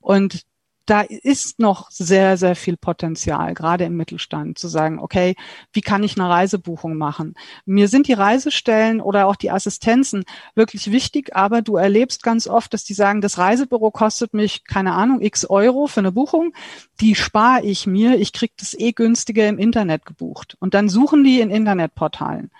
Und 0.00 0.44
da 0.90 1.02
ist 1.02 1.60
noch 1.60 1.88
sehr, 1.92 2.36
sehr 2.36 2.56
viel 2.56 2.76
Potenzial, 2.76 3.54
gerade 3.54 3.84
im 3.84 3.96
Mittelstand, 3.96 4.58
zu 4.58 4.66
sagen, 4.66 4.98
okay, 4.98 5.36
wie 5.72 5.82
kann 5.82 6.02
ich 6.02 6.18
eine 6.18 6.28
Reisebuchung 6.28 6.96
machen? 6.96 7.34
Mir 7.64 7.86
sind 7.86 8.08
die 8.08 8.12
Reisestellen 8.12 9.00
oder 9.00 9.28
auch 9.28 9.36
die 9.36 9.52
Assistenzen 9.52 10.24
wirklich 10.56 10.90
wichtig, 10.90 11.36
aber 11.36 11.62
du 11.62 11.76
erlebst 11.76 12.24
ganz 12.24 12.48
oft, 12.48 12.74
dass 12.74 12.82
die 12.82 12.94
sagen, 12.94 13.20
das 13.20 13.38
Reisebüro 13.38 13.92
kostet 13.92 14.34
mich, 14.34 14.64
keine 14.64 14.94
Ahnung, 14.94 15.20
x 15.20 15.44
Euro 15.44 15.86
für 15.86 16.00
eine 16.00 16.10
Buchung, 16.10 16.54
die 17.00 17.14
spare 17.14 17.62
ich 17.62 17.86
mir, 17.86 18.18
ich 18.18 18.32
krieg 18.32 18.50
das 18.56 18.74
eh 18.74 18.90
günstiger 18.90 19.46
im 19.48 19.58
Internet 19.58 20.04
gebucht. 20.06 20.56
Und 20.58 20.74
dann 20.74 20.88
suchen 20.88 21.22
die 21.22 21.40
in 21.40 21.50
Internetportalen. 21.50 22.50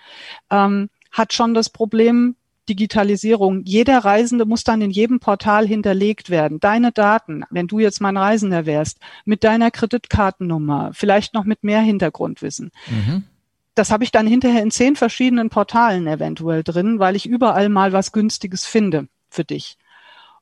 Ähm, 0.49 0.89
hat 1.11 1.33
schon 1.33 1.53
das 1.53 1.69
Problem 1.69 2.35
Digitalisierung. 2.69 3.63
Jeder 3.65 3.99
Reisende 3.99 4.45
muss 4.45 4.63
dann 4.63 4.81
in 4.81 4.91
jedem 4.91 5.19
Portal 5.19 5.67
hinterlegt 5.67 6.29
werden. 6.29 6.59
Deine 6.59 6.91
Daten, 6.91 7.43
wenn 7.49 7.67
du 7.67 7.79
jetzt 7.79 8.01
mein 8.01 8.17
Reisender 8.17 8.65
wärst, 8.65 8.99
mit 9.25 9.43
deiner 9.43 9.71
Kreditkartennummer, 9.71 10.91
vielleicht 10.93 11.33
noch 11.33 11.43
mit 11.43 11.63
mehr 11.63 11.81
Hintergrundwissen. 11.81 12.71
Mhm. 12.87 13.23
Das 13.75 13.91
habe 13.91 14.03
ich 14.03 14.11
dann 14.11 14.27
hinterher 14.27 14.61
in 14.61 14.71
zehn 14.71 14.95
verschiedenen 14.95 15.49
Portalen 15.49 16.07
eventuell 16.07 16.63
drin, 16.63 16.99
weil 16.99 17.15
ich 17.15 17.25
überall 17.25 17.69
mal 17.69 17.93
was 17.93 18.11
Günstiges 18.11 18.65
finde 18.65 19.07
für 19.29 19.43
dich. 19.43 19.77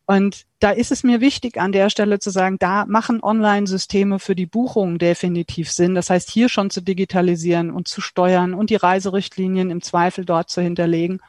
Und 0.10 0.48
da 0.58 0.72
ist 0.72 0.92
es 0.92 1.04
mir 1.04 1.22
wichtig, 1.22 1.62
an 1.62 1.72
der 1.72 1.92
Stelle 1.92 2.18
zu 2.18 2.32
sagen, 2.32 2.58
da 2.58 2.88
machen 2.88 3.22
Online-Systeme 3.22 4.18
für 4.18 4.34
die 4.34 4.48
Buchung 4.48 4.98
definitiv 4.98 5.72
Sinn. 5.72 5.94
Das 5.94 6.10
heißt, 6.10 6.32
hier 6.32 6.50
schon 6.50 6.72
zu 6.72 6.82
digitalisieren 6.82 7.70
und 7.70 7.88
zu 7.88 8.02
steuern 8.02 8.56
und 8.56 8.72
die 8.72 8.76
Reiserichtlinien 8.76 9.70
im 9.70 9.84
Zweifel 9.84 10.26
dort 10.26 10.50
zu 10.50 10.62
hinterlegen. 10.62 11.22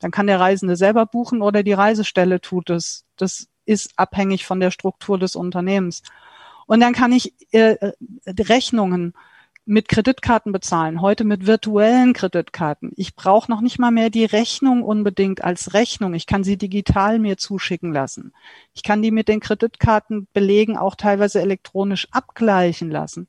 Dann 0.00 0.10
kann 0.10 0.26
der 0.26 0.40
Reisende 0.40 0.74
selber 0.74 1.06
buchen 1.06 1.40
oder 1.40 1.62
die 1.62 1.72
Reisestelle 1.72 2.40
tut 2.40 2.68
es. 2.70 3.04
Das 3.14 3.46
ist 3.64 3.92
abhängig 3.94 4.44
von 4.44 4.58
der 4.58 4.72
Struktur 4.72 5.20
des 5.20 5.36
Unternehmens. 5.36 6.02
Und 6.66 6.80
dann 6.80 6.94
kann 6.94 7.12
ich 7.12 7.32
äh, 7.52 7.92
Rechnungen 8.26 9.14
mit 9.68 9.88
Kreditkarten 9.88 10.52
bezahlen, 10.52 11.00
heute 11.00 11.24
mit 11.24 11.46
virtuellen 11.46 12.12
Kreditkarten. 12.12 12.92
Ich 12.94 13.16
brauche 13.16 13.50
noch 13.50 13.60
nicht 13.60 13.80
mal 13.80 13.90
mehr 13.90 14.10
die 14.10 14.24
Rechnung 14.24 14.84
unbedingt 14.84 15.42
als 15.42 15.74
Rechnung. 15.74 16.14
Ich 16.14 16.26
kann 16.26 16.44
sie 16.44 16.56
digital 16.56 17.18
mir 17.18 17.36
zuschicken 17.36 17.92
lassen. 17.92 18.32
Ich 18.74 18.84
kann 18.84 19.02
die 19.02 19.10
mit 19.10 19.26
den 19.26 19.40
Kreditkartenbelegen 19.40 20.76
auch 20.76 20.94
teilweise 20.94 21.40
elektronisch 21.40 22.06
abgleichen 22.12 22.90
lassen 22.90 23.26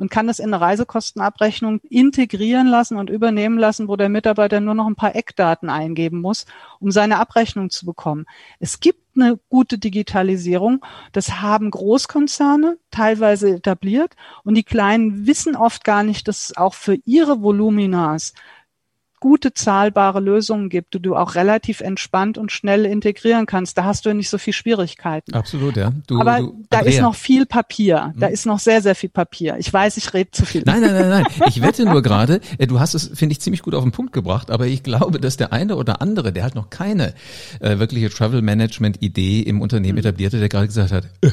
und 0.00 0.10
kann 0.10 0.26
das 0.26 0.38
in 0.38 0.52
eine 0.52 0.60
Reisekostenabrechnung 0.60 1.80
integrieren 1.88 2.66
lassen 2.66 2.96
und 2.96 3.10
übernehmen 3.10 3.58
lassen, 3.58 3.86
wo 3.86 3.96
der 3.96 4.08
Mitarbeiter 4.08 4.58
nur 4.60 4.74
noch 4.74 4.86
ein 4.86 4.96
paar 4.96 5.14
Eckdaten 5.14 5.68
eingeben 5.68 6.20
muss, 6.20 6.46
um 6.80 6.90
seine 6.90 7.18
Abrechnung 7.20 7.68
zu 7.68 7.84
bekommen. 7.84 8.26
Es 8.58 8.80
gibt 8.80 9.00
eine 9.14 9.38
gute 9.50 9.78
Digitalisierung. 9.78 10.84
Das 11.12 11.40
haben 11.42 11.70
Großkonzerne 11.70 12.78
teilweise 12.90 13.56
etabliert 13.56 14.16
und 14.42 14.54
die 14.54 14.62
Kleinen 14.62 15.26
wissen 15.26 15.54
oft 15.54 15.84
gar 15.84 16.02
nicht, 16.02 16.26
dass 16.28 16.56
auch 16.56 16.74
für 16.74 16.94
ihre 17.04 17.42
Voluminas 17.42 18.32
gute 19.20 19.52
zahlbare 19.54 20.20
Lösungen 20.20 20.70
gibt, 20.70 20.94
die 20.94 21.00
du 21.00 21.14
auch 21.14 21.34
relativ 21.34 21.80
entspannt 21.80 22.38
und 22.38 22.50
schnell 22.50 22.86
integrieren 22.86 23.46
kannst. 23.46 23.78
Da 23.78 23.84
hast 23.84 24.06
du 24.06 24.14
nicht 24.14 24.30
so 24.30 24.38
viel 24.38 24.54
Schwierigkeiten. 24.54 25.34
Absolut, 25.34 25.76
ja. 25.76 25.92
Du, 26.06 26.18
Aber 26.18 26.38
du, 26.38 26.64
da 26.70 26.80
ist 26.80 27.00
noch 27.00 27.14
viel 27.14 27.46
Papier. 27.46 28.14
Da 28.16 28.26
hm. 28.26 28.32
ist 28.32 28.46
noch 28.46 28.58
sehr, 28.58 28.82
sehr 28.82 28.94
viel 28.94 29.10
Papier. 29.10 29.56
Ich 29.58 29.72
weiß, 29.72 29.98
ich 29.98 30.12
rede 30.14 30.30
zu 30.30 30.46
viel. 30.46 30.62
Nein, 30.64 30.80
nein, 30.80 30.94
nein, 30.94 31.08
nein. 31.10 31.26
Ich 31.46 31.60
wette 31.62 31.84
nur 31.84 32.02
gerade, 32.02 32.40
äh, 32.58 32.66
du 32.66 32.80
hast 32.80 32.94
es, 32.94 33.10
finde 33.14 33.34
ich, 33.34 33.40
ziemlich 33.40 33.62
gut 33.62 33.74
auf 33.74 33.82
den 33.82 33.92
Punkt 33.92 34.12
gebracht, 34.12 34.50
aber 34.50 34.66
ich 34.66 34.82
glaube, 34.82 35.20
dass 35.20 35.36
der 35.36 35.52
eine 35.52 35.76
oder 35.76 36.00
andere, 36.00 36.32
der 36.32 36.42
halt 36.42 36.54
noch 36.54 36.70
keine 36.70 37.14
äh, 37.60 37.78
wirkliche 37.78 38.10
Travel 38.10 38.42
Management 38.42 39.02
Idee 39.02 39.40
im 39.40 39.60
Unternehmen 39.60 39.94
mhm. 39.94 40.00
etablierte, 40.00 40.38
der 40.38 40.48
gerade 40.48 40.66
gesagt 40.66 40.92
hat, 40.92 41.04
äh, 41.20 41.30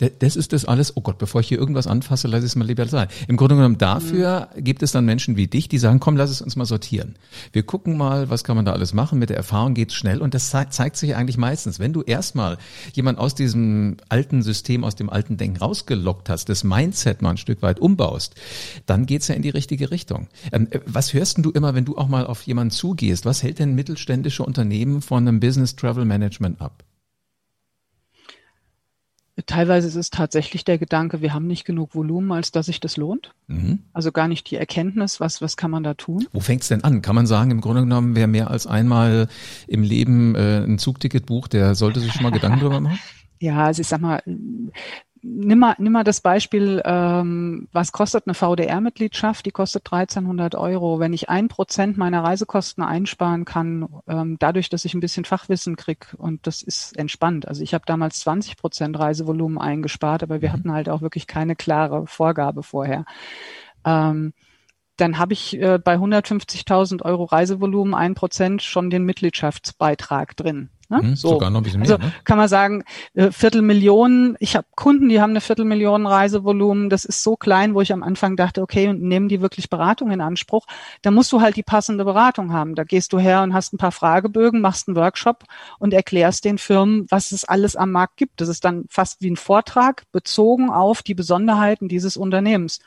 das 0.00 0.36
ist 0.36 0.52
das 0.52 0.64
alles, 0.64 0.96
oh 0.96 1.00
Gott, 1.00 1.18
bevor 1.18 1.40
ich 1.40 1.48
hier 1.48 1.58
irgendwas 1.58 1.86
anfasse, 1.86 2.28
lass 2.28 2.42
es 2.42 2.56
mal 2.56 2.64
lieber 2.64 2.86
sein. 2.86 3.08
Im 3.28 3.36
Grunde 3.36 3.56
genommen 3.56 3.78
dafür 3.78 4.48
mhm. 4.54 4.64
gibt 4.64 4.82
es 4.82 4.92
dann 4.92 5.04
Menschen 5.04 5.36
wie 5.36 5.46
dich, 5.46 5.68
die 5.68 5.78
sagen, 5.78 6.00
komm, 6.00 6.16
lass 6.16 6.30
es 6.30 6.40
uns 6.40 6.56
mal 6.56 6.64
sortieren. 6.64 7.16
Wir 7.52 7.62
gucken 7.62 7.96
mal, 7.96 8.30
was 8.30 8.44
kann 8.44 8.56
man 8.56 8.64
da 8.64 8.72
alles 8.72 8.94
machen. 8.94 9.18
Mit 9.18 9.30
der 9.30 9.36
Erfahrung 9.36 9.74
geht's 9.74 9.94
schnell 9.94 10.22
und 10.22 10.34
das 10.34 10.50
zeigt 10.50 10.96
sich 10.96 11.14
eigentlich 11.14 11.36
meistens. 11.36 11.78
Wenn 11.78 11.92
du 11.92 12.02
erstmal 12.02 12.58
jemand 12.94 13.18
aus 13.18 13.34
diesem 13.34 13.98
alten 14.08 14.42
System, 14.42 14.84
aus 14.84 14.96
dem 14.96 15.10
alten 15.10 15.36
Denken 15.36 15.58
rausgelockt 15.58 16.28
hast, 16.28 16.48
das 16.48 16.64
Mindset 16.64 17.22
mal 17.22 17.30
ein 17.30 17.36
Stück 17.36 17.62
weit 17.62 17.80
umbaust, 17.80 18.34
dann 18.86 19.06
geht's 19.06 19.28
ja 19.28 19.34
in 19.34 19.42
die 19.42 19.50
richtige 19.50 19.90
Richtung. 19.90 20.28
Ähm, 20.52 20.68
äh, 20.70 20.80
was 20.86 21.12
hörst 21.12 21.36
denn 21.36 21.42
du 21.42 21.50
immer, 21.50 21.74
wenn 21.74 21.84
du 21.84 21.96
auch 21.96 22.08
mal 22.08 22.26
auf 22.26 22.42
jemanden 22.42 22.70
zugehst? 22.70 23.24
Was 23.24 23.42
hält 23.42 23.58
denn 23.58 23.74
mittelständische 23.74 24.42
Unternehmen 24.44 25.02
von 25.02 25.26
einem 25.26 25.40
Business 25.40 25.76
Travel 25.76 26.04
Management 26.04 26.60
ab? 26.60 26.84
Teilweise 29.46 29.88
ist 29.88 29.96
es 29.96 30.10
tatsächlich 30.10 30.64
der 30.64 30.78
Gedanke, 30.78 31.22
wir 31.22 31.34
haben 31.34 31.46
nicht 31.46 31.64
genug 31.64 31.94
Volumen, 31.94 32.32
als 32.32 32.52
dass 32.52 32.66
sich 32.66 32.80
das 32.80 32.96
lohnt. 32.96 33.32
Mhm. 33.48 33.80
Also 33.92 34.12
gar 34.12 34.28
nicht 34.28 34.50
die 34.50 34.56
Erkenntnis, 34.56 35.20
was, 35.20 35.40
was 35.42 35.56
kann 35.56 35.70
man 35.70 35.82
da 35.82 35.94
tun. 35.94 36.26
Wo 36.32 36.40
fängt's 36.40 36.68
denn 36.68 36.84
an? 36.84 37.02
Kann 37.02 37.14
man 37.14 37.26
sagen, 37.26 37.50
im 37.50 37.60
Grunde 37.60 37.82
genommen, 37.82 38.16
wer 38.16 38.26
mehr 38.26 38.50
als 38.50 38.66
einmal 38.66 39.28
im 39.66 39.82
Leben 39.82 40.34
äh, 40.34 40.64
ein 40.64 40.78
Zugticket 40.78 41.26
bucht, 41.26 41.52
der 41.52 41.74
sollte 41.74 42.00
sich 42.00 42.12
schon 42.12 42.22
mal 42.22 42.30
Gedanken 42.30 42.60
drüber 42.60 42.80
machen? 42.80 42.98
Ja, 43.42 43.64
also 43.64 43.80
ich 43.80 43.88
sag 43.88 44.02
mal, 44.02 44.22
nimm 45.22 45.58
mal, 45.58 45.74
nimm 45.78 45.92
mal 45.92 46.04
das 46.04 46.20
Beispiel, 46.20 46.82
ähm, 46.84 47.68
was 47.72 47.92
kostet 47.92 48.26
eine 48.26 48.34
VDR-Mitgliedschaft? 48.34 49.44
Die 49.46 49.50
kostet 49.50 49.86
1300 49.86 50.54
Euro. 50.54 50.98
Wenn 50.98 51.12
ich 51.12 51.28
ein 51.28 51.48
Prozent 51.48 51.98
meiner 51.98 52.24
Reisekosten 52.24 52.82
einsparen 52.82 53.44
kann, 53.44 53.88
ähm, 54.08 54.36
dadurch, 54.38 54.68
dass 54.68 54.84
ich 54.84 54.94
ein 54.94 55.00
bisschen 55.00 55.24
Fachwissen 55.24 55.76
krieg 55.76 56.14
und 56.16 56.46
das 56.46 56.62
ist 56.62 56.96
entspannt. 56.96 57.46
Also 57.46 57.62
ich 57.62 57.74
habe 57.74 57.84
damals 57.86 58.20
20 58.20 58.56
Prozent 58.56 58.98
Reisevolumen 58.98 59.58
eingespart, 59.58 60.22
aber 60.22 60.42
wir 60.42 60.50
mhm. 60.50 60.52
hatten 60.52 60.72
halt 60.72 60.88
auch 60.88 61.02
wirklich 61.02 61.26
keine 61.26 61.56
klare 61.56 62.06
Vorgabe 62.06 62.62
vorher. 62.62 63.04
Ähm, 63.84 64.32
dann 64.96 65.18
habe 65.18 65.32
ich 65.32 65.58
äh, 65.58 65.78
bei 65.78 65.94
150.000 65.94 67.02
Euro 67.02 67.24
Reisevolumen 67.24 67.94
ein 67.94 68.14
Prozent 68.14 68.62
schon 68.62 68.90
den 68.90 69.04
Mitgliedschaftsbeitrag 69.04 70.36
drin. 70.36 70.70
Ne? 70.90 70.98
Hm, 70.98 71.16
so. 71.16 71.28
Sogar 71.30 71.50
noch 71.50 71.60
ein 71.60 71.62
bisschen 71.62 71.80
mehr. 71.80 71.90
Also 71.90 72.04
ne? 72.04 72.12
kann 72.24 72.36
man 72.36 72.48
sagen, 72.48 72.82
äh, 73.14 73.30
Viertelmillionen. 73.30 74.36
Ich 74.40 74.56
habe 74.56 74.66
Kunden, 74.74 75.08
die 75.08 75.20
haben 75.20 75.30
eine 75.30 75.40
Viertelmillion 75.40 76.04
Reisevolumen. 76.04 76.90
Das 76.90 77.04
ist 77.04 77.22
so 77.22 77.36
klein, 77.36 77.74
wo 77.74 77.80
ich 77.80 77.92
am 77.92 78.02
Anfang 78.02 78.36
dachte, 78.36 78.60
okay, 78.60 78.88
und 78.88 79.00
nehmen 79.00 79.28
die 79.28 79.40
wirklich 79.40 79.70
Beratung 79.70 80.10
in 80.10 80.20
Anspruch? 80.20 80.66
Da 81.02 81.12
musst 81.12 81.30
du 81.30 81.40
halt 81.40 81.54
die 81.54 81.62
passende 81.62 82.04
Beratung 82.04 82.52
haben. 82.52 82.74
Da 82.74 82.82
gehst 82.82 83.12
du 83.12 83.20
her 83.20 83.42
und 83.42 83.54
hast 83.54 83.72
ein 83.72 83.78
paar 83.78 83.92
Fragebögen, 83.92 84.60
machst 84.60 84.88
einen 84.88 84.96
Workshop 84.96 85.44
und 85.78 85.94
erklärst 85.94 86.44
den 86.44 86.58
Firmen, 86.58 87.06
was 87.08 87.30
es 87.30 87.44
alles 87.44 87.76
am 87.76 87.92
Markt 87.92 88.16
gibt. 88.16 88.40
Das 88.40 88.48
ist 88.48 88.64
dann 88.64 88.84
fast 88.88 89.22
wie 89.22 89.30
ein 89.30 89.36
Vortrag 89.36 90.02
bezogen 90.10 90.70
auf 90.70 91.02
die 91.02 91.14
Besonderheiten 91.14 91.88
dieses 91.88 92.16
Unternehmens. 92.16 92.80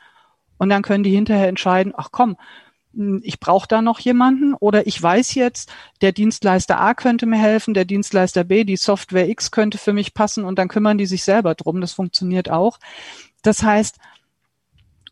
Und 0.57 0.69
dann 0.69 0.81
können 0.81 1.03
die 1.03 1.11
hinterher 1.11 1.47
entscheiden, 1.47 1.93
ach 1.95 2.09
komm, 2.11 2.37
ich 3.23 3.39
brauche 3.39 3.67
da 3.67 3.81
noch 3.81 3.99
jemanden 3.99 4.53
oder 4.53 4.85
ich 4.85 5.01
weiß 5.01 5.33
jetzt, 5.33 5.71
der 6.01 6.11
Dienstleister 6.11 6.79
A 6.79 6.93
könnte 6.93 7.25
mir 7.25 7.39
helfen, 7.39 7.73
der 7.73 7.85
Dienstleister 7.85 8.43
B, 8.43 8.63
die 8.63 8.77
Software 8.77 9.27
X 9.29 9.51
könnte 9.51 9.77
für 9.77 9.93
mich 9.93 10.13
passen 10.13 10.45
und 10.45 10.59
dann 10.59 10.67
kümmern 10.67 10.97
die 10.97 11.07
sich 11.07 11.23
selber 11.23 11.55
drum. 11.55 11.81
Das 11.81 11.93
funktioniert 11.93 12.51
auch. 12.51 12.79
Das 13.41 13.63
heißt, 13.63 13.97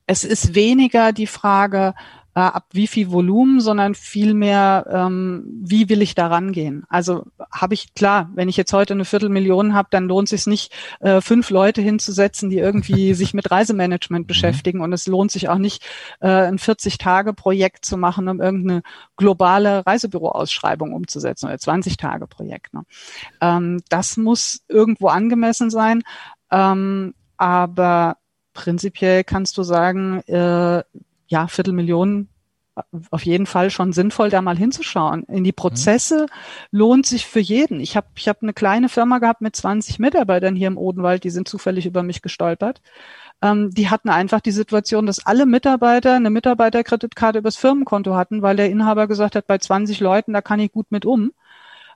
es 0.06 0.24
ist 0.24 0.54
weniger 0.56 1.12
die 1.12 1.28
Frage, 1.28 1.96
äh, 2.34 2.40
ab 2.40 2.66
wie 2.72 2.88
viel 2.88 3.12
Volumen, 3.12 3.60
sondern 3.60 3.94
vielmehr, 3.96 4.86
ähm, 4.90 5.44
wie 5.62 5.90
will 5.90 6.02
ich 6.02 6.16
da 6.16 6.28
rangehen. 6.28 6.86
Also 6.90 7.26
habe 7.52 7.74
ich, 7.74 7.94
klar, 7.94 8.30
wenn 8.36 8.48
ich 8.48 8.58
jetzt 8.58 8.72
heute 8.74 8.94
eine 8.94 9.06
Viertelmillion 9.06 9.74
habe, 9.74 9.90
dann 9.92 10.06
lohnt 10.06 10.32
es 10.32 10.44
sich 10.44 10.48
nicht, 10.48 10.74
äh, 11.02 11.20
fünf 11.20 11.50
Leute 11.50 11.82
hinzusetzen, 11.82 12.50
die 12.50 12.58
irgendwie 12.58 13.14
sich 13.16 13.34
mit 13.34 13.52
Reisemanagement 13.52 14.26
mhm. 14.26 14.28
beschäftigen. 14.28 14.82
Und 14.82 14.94
es 14.94 15.08
lohnt 15.08 15.32
sich 15.32 15.50
auch 15.50 15.58
nicht, 15.58 15.84
äh, 16.22 16.28
ein 16.28 16.58
40-Tage-Projekt 16.58 17.84
zu 17.84 17.98
machen, 17.98 18.30
um 18.30 18.40
irgendeine 18.40 18.84
globale 19.18 19.86
Reisebüroausschreibung 19.86 20.94
umzusetzen 20.94 21.48
oder 21.48 21.56
20-Tage-Projekt. 21.56 22.74
Ne? 22.74 22.84
Ähm, 23.42 23.82
das 23.90 24.16
muss 24.18 24.62
irgendwo 24.70 25.08
angemessen 25.08 25.70
sein. 25.70 26.04
Ähm, 26.50 27.14
aber 27.38 28.18
prinzipiell 28.54 29.24
kannst 29.24 29.58
du 29.58 29.64
sagen, 29.64 30.20
äh, 30.28 30.84
ja, 31.32 31.48
Viertelmillionen 31.48 32.30
auf 33.10 33.26
jeden 33.26 33.46
Fall 33.46 33.70
schon 33.70 33.92
sinnvoll, 33.92 34.30
da 34.30 34.42
mal 34.42 34.58
hinzuschauen. 34.58 35.24
In 35.24 35.44
die 35.44 35.52
Prozesse 35.52 36.28
mhm. 36.72 36.80
lohnt 36.80 37.06
sich 37.06 37.26
für 37.26 37.40
jeden. 37.40 37.80
Ich 37.80 37.98
habe 37.98 38.08
ich 38.16 38.30
hab 38.30 38.42
eine 38.42 38.54
kleine 38.54 38.88
Firma 38.90 39.20
gehabt 39.20 39.42
mit 39.42 39.56
20 39.56 40.00
Mitarbeitern 40.00 40.56
hier 40.56 40.68
im 40.68 40.78
Odenwald, 40.78 41.24
die 41.24 41.30
sind 41.30 41.48
zufällig 41.48 41.86
über 41.86 42.04
mich 42.04 42.22
gestolpert. 42.22 42.82
Ähm, 43.42 43.72
die 43.72 43.90
hatten 43.90 44.10
einfach 44.10 44.40
die 44.40 44.52
Situation, 44.52 45.06
dass 45.06 45.26
alle 45.26 45.46
Mitarbeiter 45.46 46.16
eine 46.16 46.30
Mitarbeiterkreditkarte 46.30 47.40
übers 47.40 47.58
Firmenkonto 47.58 48.16
hatten, 48.16 48.42
weil 48.42 48.56
der 48.56 48.70
Inhaber 48.70 49.08
gesagt 49.08 49.36
hat, 49.36 49.48
bei 49.48 49.58
20 49.58 50.00
Leuten, 50.00 50.34
da 50.34 50.42
kann 50.42 50.60
ich 50.60 50.72
gut 50.72 50.92
mit 50.92 51.06
um. 51.06 51.34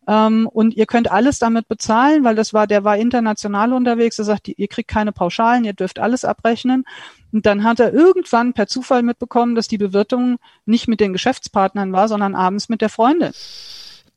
Ähm, 0.07 0.47
und 0.47 0.75
ihr 0.75 0.85
könnt 0.85 1.11
alles 1.11 1.39
damit 1.39 1.67
bezahlen, 1.67 2.23
weil 2.23 2.35
das 2.35 2.53
war, 2.53 2.67
der 2.67 2.83
war 2.83 2.97
international 2.97 3.73
unterwegs. 3.73 4.19
Er 4.19 4.25
sagt, 4.25 4.47
ihr 4.47 4.67
kriegt 4.67 4.89
keine 4.89 5.11
Pauschalen, 5.11 5.65
ihr 5.65 5.73
dürft 5.73 5.99
alles 5.99 6.25
abrechnen. 6.25 6.85
Und 7.31 7.45
dann 7.45 7.63
hat 7.63 7.79
er 7.79 7.93
irgendwann 7.93 8.53
per 8.53 8.67
Zufall 8.67 9.03
mitbekommen, 9.03 9.55
dass 9.55 9.67
die 9.67 9.77
Bewirtung 9.77 10.37
nicht 10.65 10.87
mit 10.87 10.99
den 10.99 11.13
Geschäftspartnern 11.13 11.91
war, 11.91 12.07
sondern 12.07 12.35
abends 12.35 12.69
mit 12.69 12.81
der 12.81 12.89
Freundin. 12.89 13.31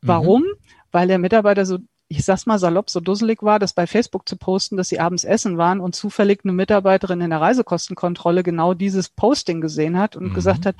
Warum? 0.01 0.43
Mhm. 0.43 0.55
Weil 0.91 1.07
der 1.07 1.19
Mitarbeiter 1.19 1.65
so 1.65 1.79
ich 2.11 2.25
sag's 2.25 2.47
mal 2.47 2.57
salopp, 2.57 2.89
so 2.89 2.99
dusselig 2.99 3.43
war, 3.43 3.59
das 3.59 3.73
bei 3.73 3.85
Facebook 3.85 4.27
zu 4.27 4.35
posten, 4.35 4.77
dass 4.77 4.89
sie 4.89 4.99
abends 4.99 5.23
essen 5.23 5.59
waren 5.59 5.79
und 5.79 5.93
zufällig 5.95 6.41
eine 6.43 6.53
Mitarbeiterin 6.53 7.21
in 7.21 7.29
der 7.29 7.39
Reisekostenkontrolle 7.39 8.41
genau 8.41 8.73
dieses 8.73 9.09
Posting 9.09 9.61
gesehen 9.61 9.97
hat 9.99 10.15
und 10.15 10.29
mhm. 10.29 10.33
gesagt 10.33 10.65
hat, 10.65 10.75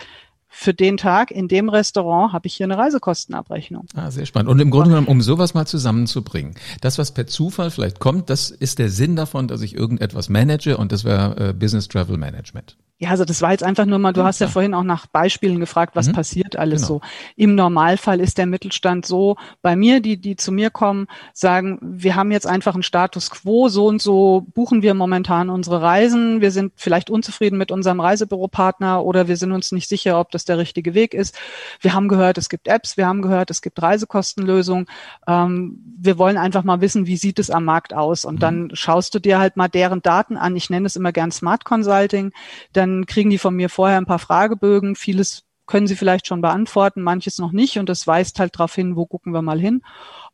für 0.49 0.73
den 0.73 0.97
Tag 0.97 1.31
in 1.31 1.47
dem 1.47 1.69
Restaurant 1.69 2.33
habe 2.33 2.47
ich 2.47 2.55
hier 2.55 2.65
eine 2.65 2.77
Reisekostenabrechnung. 2.77 3.85
Ah, 3.93 4.11
sehr 4.11 4.25
spannend. 4.25 4.49
Und 4.49 4.59
im 4.59 4.71
Grunde 4.71 4.89
genommen, 4.89 5.07
um 5.07 5.21
sowas 5.21 5.53
mal 5.53 5.65
zusammenzubringen, 5.65 6.55
das, 6.81 6.97
was 6.97 7.13
per 7.13 7.27
Zufall 7.27 7.71
vielleicht 7.71 7.99
kommt, 7.99 8.29
das 8.29 8.49
ist 8.49 8.79
der 8.79 8.89
Sinn 8.89 9.15
davon, 9.15 9.47
dass 9.47 9.61
ich 9.61 9.75
irgendetwas 9.75 10.27
manage 10.27 10.75
und 10.75 10.91
das 10.91 11.05
wäre 11.05 11.49
äh, 11.49 11.53
Business 11.53 11.87
Travel 11.87 12.17
Management. 12.17 12.75
Ja, 13.01 13.11
also 13.11 13.23
das 13.23 13.41
war 13.41 13.51
jetzt 13.51 13.63
einfach 13.63 13.85
nur 13.85 13.97
mal, 13.97 14.11
du 14.11 14.25
hast 14.25 14.41
ja, 14.41 14.47
ja 14.47 14.51
vorhin 14.51 14.73
auch 14.73 14.83
nach 14.83 15.07
Beispielen 15.07 15.61
gefragt, 15.61 15.95
was 15.95 16.09
mhm. 16.09 16.13
passiert 16.13 16.57
alles 16.57 16.81
genau. 16.81 16.99
so. 16.99 17.01
Im 17.37 17.55
Normalfall 17.55 18.19
ist 18.19 18.37
der 18.37 18.45
Mittelstand 18.45 19.05
so, 19.05 19.37
bei 19.61 19.77
mir, 19.77 20.01
die, 20.01 20.17
die 20.17 20.35
zu 20.35 20.51
mir 20.51 20.69
kommen, 20.69 21.07
sagen, 21.31 21.79
wir 21.81 22.15
haben 22.15 22.29
jetzt 22.29 22.45
einfach 22.45 22.73
einen 22.73 22.83
Status 22.83 23.29
quo, 23.29 23.69
so 23.69 23.87
und 23.87 24.01
so 24.01 24.45
buchen 24.53 24.81
wir 24.81 24.93
momentan 24.95 25.49
unsere 25.49 25.81
Reisen, 25.81 26.41
wir 26.41 26.51
sind 26.51 26.73
vielleicht 26.75 27.09
unzufrieden 27.09 27.57
mit 27.57 27.71
unserem 27.71 28.01
Reisebüropartner 28.01 29.05
oder 29.05 29.29
wir 29.29 29.37
sind 29.37 29.53
uns 29.53 29.71
nicht 29.71 29.87
sicher, 29.87 30.19
ob 30.19 30.31
das 30.31 30.38
der 30.45 30.57
richtige 30.57 30.93
Weg 30.93 31.13
ist. 31.13 31.37
Wir 31.79 31.93
haben 31.93 32.07
gehört, 32.09 32.37
es 32.37 32.49
gibt 32.49 32.67
Apps, 32.67 32.97
wir 32.97 33.07
haben 33.07 33.21
gehört, 33.21 33.49
es 33.49 33.61
gibt 33.61 33.81
Reisekostenlösungen. 33.81 34.87
Ähm, 35.27 35.81
wir 35.99 36.17
wollen 36.17 36.37
einfach 36.37 36.63
mal 36.63 36.81
wissen, 36.81 37.07
wie 37.07 37.17
sieht 37.17 37.39
es 37.39 37.49
am 37.49 37.65
Markt 37.65 37.93
aus? 37.93 38.25
Und 38.25 38.35
mhm. 38.35 38.39
dann 38.39 38.69
schaust 38.73 39.15
du 39.15 39.19
dir 39.19 39.39
halt 39.39 39.57
mal 39.57 39.69
deren 39.69 40.01
Daten 40.01 40.37
an. 40.37 40.55
Ich 40.55 40.69
nenne 40.69 40.85
es 40.85 40.95
immer 40.95 41.11
gern 41.11 41.31
Smart 41.31 41.63
Consulting. 41.63 42.31
Dann 42.73 42.89
dann 42.89 43.05
kriegen 43.05 43.29
die 43.29 43.37
von 43.37 43.55
mir 43.55 43.69
vorher 43.69 43.97
ein 43.97 44.05
paar 44.05 44.19
Fragebögen. 44.19 44.95
Vieles 44.95 45.43
können 45.65 45.87
sie 45.87 45.95
vielleicht 45.95 46.27
schon 46.27 46.41
beantworten, 46.41 47.01
manches 47.01 47.37
noch 47.37 47.51
nicht. 47.51 47.77
Und 47.77 47.89
das 47.89 48.07
weist 48.07 48.39
halt 48.39 48.55
darauf 48.55 48.73
hin, 48.73 48.95
wo 48.95 49.05
gucken 49.05 49.33
wir 49.33 49.41
mal 49.41 49.59
hin. 49.59 49.83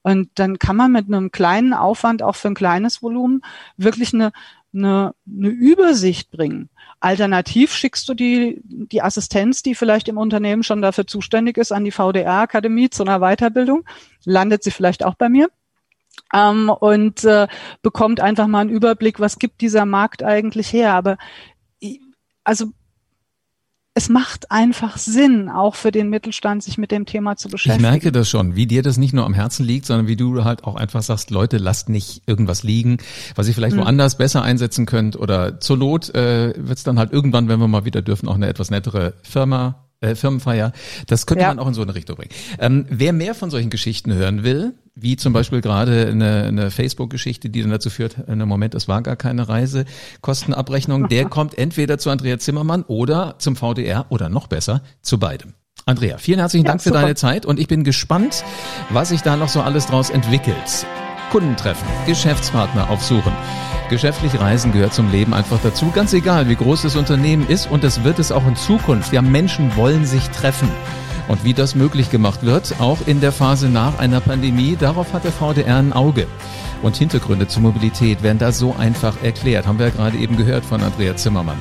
Und 0.02 0.30
dann 0.36 0.60
kann 0.60 0.78
man 0.78 0.92
mit 0.92 1.08
einem 1.08 1.32
kleinen 1.32 1.74
Aufwand, 1.74 2.24
auch 2.24 2.36
für 2.36 2.48
ein 2.48 2.56
kleines 2.56 3.02
Volumen, 3.02 3.42
wirklich 3.76 4.14
eine, 4.14 4.32
eine, 4.76 5.14
eine 5.28 5.50
Übersicht 5.50 6.32
bringen. 6.32 6.70
Alternativ 7.00 7.74
schickst 7.74 8.08
du 8.10 8.14
die, 8.14 8.62
die 8.64 9.02
Assistenz, 9.02 9.64
die 9.64 9.76
vielleicht 9.76 10.08
im 10.08 10.18
Unternehmen 10.18 10.64
schon 10.64 10.82
dafür 10.82 11.08
zuständig 11.08 11.58
ist, 11.58 11.72
an 11.72 11.84
die 11.84 11.92
VDR-Akademie 11.92 12.90
zu 12.90 13.04
einer 13.04 13.20
Weiterbildung, 13.20 13.86
landet 14.24 14.64
sie 14.64 14.72
vielleicht 14.72 15.04
auch 15.04 15.16
bei 15.16 15.30
mir. 15.30 15.50
Ähm, 16.34 16.70
und 16.70 17.24
äh, 17.24 17.48
bekommt 17.82 18.20
einfach 18.20 18.48
mal 18.48 18.62
einen 18.62 18.70
Überblick, 18.70 19.20
was 19.20 19.38
gibt 19.38 19.62
dieser 19.62 19.86
Markt 19.86 20.24
eigentlich 20.24 20.72
her. 20.72 20.94
Aber 20.94 21.18
also 22.44 22.68
es 23.98 24.10
macht 24.10 24.52
einfach 24.52 24.98
Sinn, 24.98 25.48
auch 25.48 25.76
für 25.76 25.90
den 25.90 26.10
Mittelstand, 26.10 26.62
sich 26.62 26.78
mit 26.78 26.92
dem 26.92 27.06
Thema 27.06 27.38
zu 27.38 27.48
beschäftigen. 27.48 27.86
Ich 27.86 27.90
merke 27.90 28.12
das 28.12 28.30
schon, 28.30 28.58
wie 28.58 28.68
dir 28.68 28.84
das 28.84 28.98
nicht 28.98 29.14
nur 29.14 29.26
am 29.26 29.34
Herzen 29.34 29.66
liegt, 29.66 29.86
sondern 29.86 30.08
wie 30.08 30.18
du 30.18 30.44
halt 30.44 30.66
auch 30.66 30.76
einfach 30.76 31.02
sagst, 31.02 31.32
Leute, 31.32 31.58
lasst 31.58 31.88
nicht 31.88 32.22
irgendwas 32.28 32.64
liegen, 32.64 32.98
was 33.36 33.48
ihr 33.48 33.54
vielleicht 33.54 33.78
mhm. 33.78 33.82
woanders 33.82 34.18
besser 34.18 34.44
einsetzen 34.44 34.86
könnt 34.86 35.16
oder 35.16 35.62
zur 35.62 35.78
Not 35.78 36.14
äh, 36.14 36.54
wird 36.58 36.78
es 36.78 36.84
dann 36.84 37.00
halt 37.00 37.14
irgendwann, 37.14 37.48
wenn 37.48 37.58
wir 37.58 37.70
mal 37.70 37.86
wieder 37.86 38.02
dürfen, 38.02 38.28
auch 38.28 38.36
eine 38.36 38.48
etwas 38.48 38.70
nettere 38.70 39.14
Firma 39.24 39.86
äh, 40.02 40.14
Firmenfeier. 40.14 40.74
Das 41.08 41.26
könnte 41.26 41.44
ja. 41.44 41.48
man 41.48 41.60
auch 41.60 41.68
in 41.68 41.74
so 41.74 41.82
eine 41.82 41.96
Richtung 41.96 42.18
bringen. 42.18 42.32
Ähm, 42.60 42.86
wer 42.90 43.14
mehr 43.14 43.34
von 43.34 43.50
solchen 43.50 43.70
Geschichten 43.70 44.14
hören 44.14 44.44
will, 44.44 44.74
wie 44.96 45.18
zum 45.18 45.34
Beispiel 45.34 45.62
gerade 45.62 46.08
eine, 46.08 46.44
eine 46.44 46.72
Facebook-Geschichte, 46.72 47.50
die 47.50 47.62
dann 47.62 47.72
dazu 47.72 47.90
führt, 47.90 48.18
in 48.18 48.34
einem 48.34 48.48
Moment, 48.48 48.76
es 48.76 48.88
war 48.88 49.02
gar 49.02 49.18
keine 49.18 49.48
Reisekostenabrechnung, 49.48 51.10
der 51.10 51.26
kommt 51.30 51.58
entweder 51.58 51.98
zu 51.98 52.10
Andrea 52.10 52.40
Zimmermann 52.40 52.84
oder 52.84 53.36
zum 53.38 53.56
VDR 53.56 54.06
oder 54.10 54.30
noch 54.30 54.48
besser 54.48 54.82
zu 55.02 55.20
beidem. 55.20 55.54
Andrea, 55.86 56.18
vielen 56.18 56.40
herzlichen 56.40 56.66
Dank 56.66 56.80
ja, 56.80 56.84
für 56.84 56.92
deine 56.92 57.16
Zeit 57.16 57.46
und 57.46 57.60
ich 57.60 57.68
bin 57.68 57.84
gespannt, 57.84 58.44
was 58.90 59.10
sich 59.10 59.22
da 59.22 59.36
noch 59.36 59.50
so 59.50 59.62
alles 59.62 59.86
draus 59.86 60.10
entwickelt. 60.10 60.88
Kunden 61.32 61.56
treffen, 61.58 61.86
Geschäftspartner 62.08 62.90
aufsuchen. 62.90 63.34
Geschäftlich 63.90 64.40
Reisen 64.40 64.72
gehört 64.72 64.94
zum 64.94 65.12
Leben 65.12 65.34
einfach 65.34 65.60
dazu, 65.62 65.92
ganz 65.94 66.14
egal, 66.14 66.50
wie 66.50 66.56
groß 66.56 66.84
das 66.84 66.96
Unternehmen 66.96 67.48
ist 67.48 67.70
und 67.70 67.84
das 67.84 68.04
wird 68.04 68.18
es 68.18 68.32
auch 68.32 68.48
in 68.48 68.56
Zukunft. 68.56 69.14
Ja, 69.14 69.22
Menschen 69.22 69.76
wollen 69.76 70.06
sich 70.06 70.28
treffen. 70.30 70.70
Und 71.28 71.44
wie 71.44 71.54
das 71.54 71.76
möglich 71.76 72.12
gemacht 72.12 72.44
wird, 72.44 72.76
auch 72.80 73.00
in 73.06 73.20
der 73.20 73.32
Phase 73.32 73.68
nach 73.68 73.98
einer 74.00 74.20
Pandemie, 74.20 74.78
darauf 74.80 75.14
hat 75.14 75.24
der 75.24 75.32
VDR 75.32 75.78
ein 75.78 75.94
Auge. 75.94 76.28
Und 76.84 76.98
Hintergründe 76.98 77.48
zur 77.48 77.64
Mobilität 77.64 78.22
werden 78.22 78.38
da 78.38 78.52
so 78.52 78.76
einfach 78.78 79.16
erklärt, 79.24 79.66
haben 79.66 79.80
wir 79.80 79.88
ja 79.88 79.92
gerade 79.92 80.18
eben 80.18 80.38
gehört 80.38 80.66
von 80.66 80.84
Andrea 80.84 81.16
Zimmermann. 81.16 81.58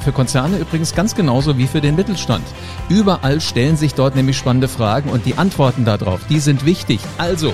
Für 0.00 0.12
Konzerne 0.12 0.58
übrigens 0.58 0.94
ganz 0.94 1.14
genauso 1.14 1.58
wie 1.58 1.66
für 1.66 1.80
den 1.80 1.96
Mittelstand. 1.96 2.44
Überall 2.88 3.40
stellen 3.40 3.76
sich 3.76 3.94
dort 3.94 4.14
nämlich 4.14 4.36
spannende 4.36 4.68
Fragen 4.68 5.10
und 5.10 5.26
die 5.26 5.36
Antworten 5.36 5.84
darauf, 5.84 6.20
die 6.28 6.40
sind 6.40 6.64
wichtig. 6.64 7.00
Also, 7.18 7.52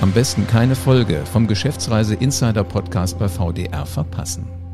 am 0.00 0.12
besten 0.12 0.46
keine 0.46 0.74
Folge 0.74 1.22
vom 1.30 1.46
Geschäftsreise 1.46 2.14
Insider 2.14 2.64
Podcast 2.64 3.18
bei 3.18 3.28
VDR 3.28 3.86
verpassen. 3.86 4.67